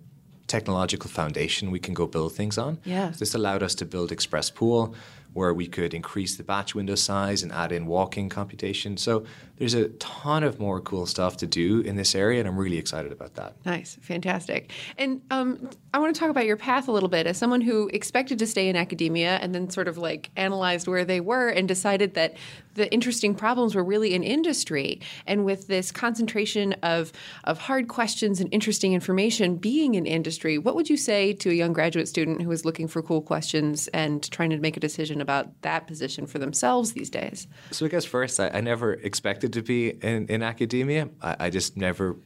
[0.49, 2.79] technological foundation we can go build things on.
[2.85, 3.13] Yeah.
[3.17, 4.95] This allowed us to build Express Pool,
[5.35, 8.97] where we could increase the batch window size and add in walking computation.
[8.97, 9.25] So
[9.59, 12.79] there's a ton of more cool stuff to do in this area, and I'm really
[12.79, 13.55] excited about that.
[13.65, 14.73] Nice, fantastic.
[14.97, 17.27] And um, I want to talk about your path a little bit.
[17.27, 21.05] As someone who expected to stay in academia and then sort of like analyzed where
[21.05, 22.37] they were and decided that
[22.75, 27.13] the interesting problems were really in industry, and with this concentration of
[27.45, 31.55] of hard questions and interesting information being in industry, what would you say to a
[31.55, 35.21] young graduate student who is looking for cool questions and trying to make a decision
[35.21, 37.49] about that position for themselves these days?
[37.73, 41.09] So I guess first, I, I never expected to be in, in academia.
[41.21, 42.17] I, I just never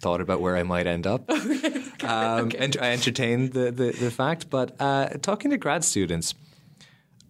[0.00, 1.28] thought about where I might end up.
[2.02, 4.50] um, And I entertained the, the, the fact.
[4.50, 6.34] But uh, talking to grad students,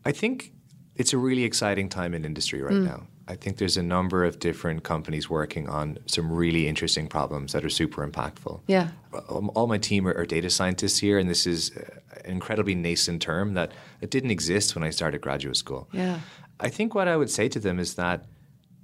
[0.05, 0.53] I think
[0.97, 3.07] it's a really exciting time in industry right now.
[3.29, 7.63] I think there's a number of different companies working on some really interesting problems that
[7.63, 8.63] are super impactful.
[8.67, 8.89] Yeah.
[9.29, 12.75] Um, all my team are, are data scientists here, and this is uh, an incredibly
[12.75, 15.89] nascent term that, that didn't exist when I started graduate school.
[15.93, 16.21] Yeah.
[16.59, 18.25] I think what I would say to them is that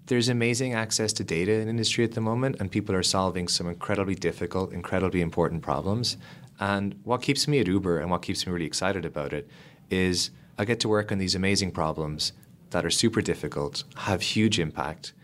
[0.07, 3.69] there's amazing access to data in industry at the moment, and people are solving some
[3.69, 6.17] incredibly difficult, incredibly important problems.
[6.61, 9.49] And what keeps me at Uber and what keeps me really excited about it
[9.91, 12.33] is I get to work on these amazing problems
[12.71, 15.15] that are super difficult, have huge impact,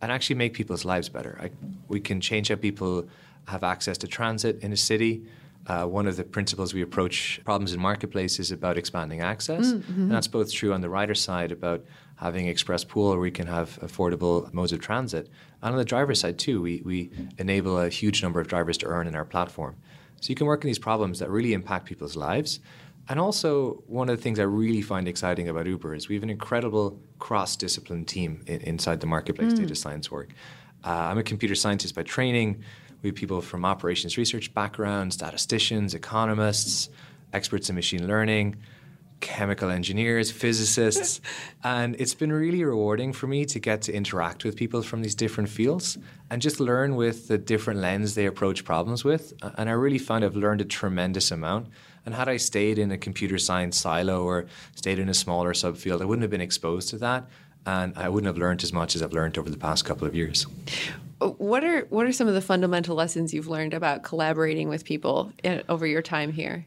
[0.00, 1.38] and actually make people's lives better.
[1.42, 1.50] I,
[1.88, 3.08] we can change how people
[3.48, 5.24] have access to transit in a city.
[5.66, 10.10] Uh, one of the principles we approach problems in marketplace is about expanding access, and
[10.10, 11.84] that's both true on the rider side about
[12.18, 15.28] having express pool where we can have affordable modes of transit,
[15.62, 16.60] and on the driver side too.
[16.60, 19.76] We we enable a huge number of drivers to earn in our platform,
[20.20, 22.60] so you can work on these problems that really impact people's lives.
[23.10, 26.22] And also, one of the things I really find exciting about Uber is we have
[26.22, 30.34] an incredible cross-discipline team in, inside the marketplace data science work.
[30.84, 32.62] Uh, I'm a computer scientist by training.
[33.00, 36.90] We have people from operations research backgrounds, statisticians, economists,
[37.32, 38.56] experts in machine learning,
[39.20, 41.20] chemical engineers, physicists.
[41.64, 45.14] and it's been really rewarding for me to get to interact with people from these
[45.14, 45.98] different fields
[46.30, 49.32] and just learn with the different lens they approach problems with.
[49.56, 51.68] And I really find I've learned a tremendous amount.
[52.06, 56.00] And had I stayed in a computer science silo or stayed in a smaller subfield,
[56.00, 57.28] I wouldn't have been exposed to that.
[57.66, 60.14] And I wouldn't have learned as much as I've learned over the past couple of
[60.14, 60.46] years.
[61.20, 65.32] What are what are some of the fundamental lessons you've learned about collaborating with people
[65.42, 66.64] in, over your time here?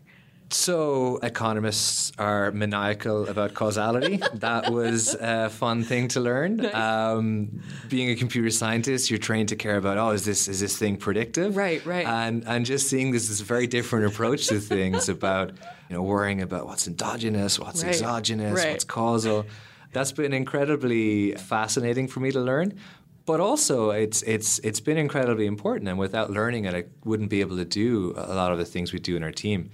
[0.53, 4.17] So, economists are maniacal about causality.
[4.33, 6.65] that was a fun thing to learn.
[6.75, 10.77] Um, being a computer scientist, you're trained to care about, oh, is this is this
[10.77, 11.55] thing predictive?
[11.55, 12.05] Right, right.
[12.05, 15.51] And and just seeing this is a very different approach to things about
[15.89, 18.71] you know worrying about what's endogenous, what's Right, exogenous, right.
[18.71, 19.45] what's causal.
[19.93, 22.77] That's been incredibly fascinating for me to learn.
[23.25, 27.39] But also, it's it's it's been incredibly important, and without learning it, I wouldn't be
[27.39, 29.69] able to do a lot of the things we do in our team.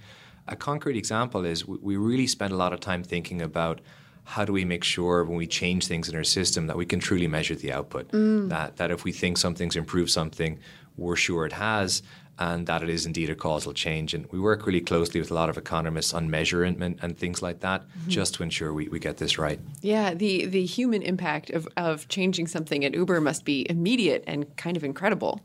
[0.48, 3.80] A concrete example is we- really spend a lot of time thinking about
[4.24, 7.00] how do we make sure when we change things in our system that we can
[7.00, 8.10] truly measure the output?
[8.12, 8.48] Mm.
[8.50, 10.58] That that if we think something's improved something,
[10.96, 12.02] we're sure it has,
[12.38, 14.14] and that it is indeed a causal change.
[14.14, 17.40] And we work really closely with a lot of economists on measurement and, and things
[17.42, 18.10] like that, mm-hmm.
[18.10, 19.60] just to ensure we, we get this right.
[19.80, 24.44] Yeah, the the human impact of of changing something at Uber must be immediate and
[24.56, 25.40] kind of incredible.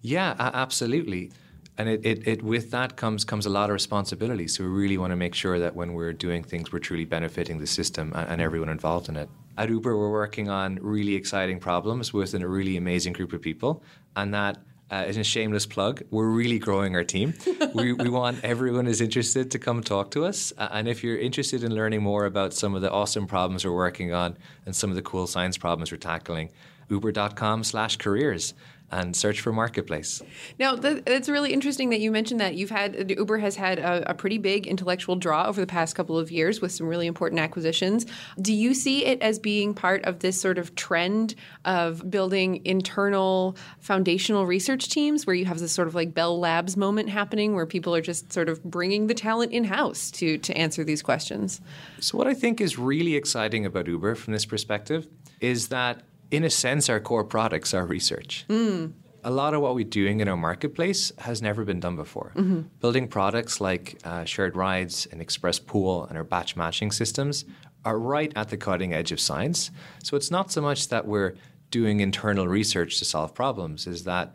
[0.00, 1.30] Yeah, absolutely.
[1.78, 4.46] And it, it, it with that comes comes a lot of responsibility.
[4.46, 7.58] So we really want to make sure that when we're doing things, we're truly benefiting
[7.58, 9.28] the system and, and everyone involved in it.
[9.56, 13.82] At Uber, we're working on really exciting problems within a really amazing group of people,
[14.16, 14.58] and that
[14.92, 16.02] uh, is a shameless plug.
[16.10, 17.32] We're really growing our team.
[17.74, 20.52] we, we want everyone who's interested to come talk to us.
[20.58, 23.74] Uh, and if you're interested in learning more about some of the awesome problems we're
[23.74, 26.50] working on and some of the cool science problems we're tackling,
[26.90, 28.52] uber.com/careers
[28.92, 30.22] and search for marketplace.
[30.58, 34.10] Now, th- it's really interesting that you mentioned that you've had Uber has had a,
[34.10, 37.40] a, pretty big intellectual draw over the past couple of years with some really important
[37.40, 38.06] acquisitions.
[38.40, 41.34] Do you see it as being part of this sort of trend
[41.64, 46.76] of building internal foundational research teams where you have this sort of like Bell Labs
[46.76, 50.56] moment happening where people are just sort of bringing the talent in house to to
[50.56, 51.60] answer these questions?
[52.00, 55.08] So, what I think is really exciting about Uber from this perspective
[55.40, 56.02] is that
[56.32, 58.46] in a sense, our core products are research.
[58.48, 58.94] Mm.
[59.22, 62.32] A lot of what we're doing in our marketplace has never been done before.
[62.34, 62.62] Mm-hmm.
[62.80, 67.44] Building products like uh, shared rides and express pool and our batch matching systems
[67.84, 69.70] are right at the cutting edge of science.
[70.02, 71.34] So it's not so much that we're
[71.70, 74.34] doing internal research to solve problems, is that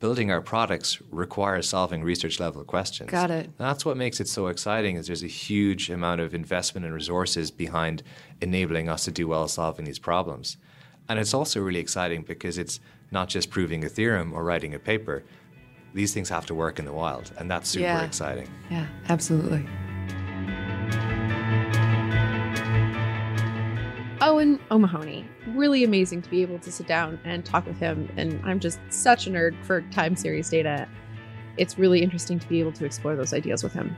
[0.00, 3.10] building our products requires solving research level questions.
[3.10, 3.50] Got it.
[3.58, 7.50] That's what makes it so exciting is there's a huge amount of investment and resources
[7.50, 8.02] behind
[8.40, 10.56] enabling us to do well solving these problems.
[11.08, 12.80] And it's also really exciting because it's
[13.10, 15.22] not just proving a theorem or writing a paper.
[15.94, 18.04] These things have to work in the wild, and that's super Yeah.
[18.04, 18.48] exciting.
[18.70, 19.66] Yeah, absolutely.
[24.20, 25.24] Eoin O'Mahony.
[25.54, 28.10] Really amazing to be able to sit down and talk with him.
[28.16, 30.88] And I'm just such a nerd for time series data.
[31.56, 33.94] It's really interesting to be able to explore those ideas with him.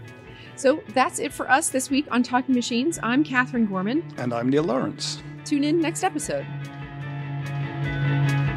[0.56, 2.98] So that's it for us this week on Talking Machines.
[3.02, 4.02] I'm Katherine Gorman.
[4.18, 5.22] And I'm Neil Lawrence.
[5.44, 6.44] Tune in next episode.
[7.84, 8.47] Música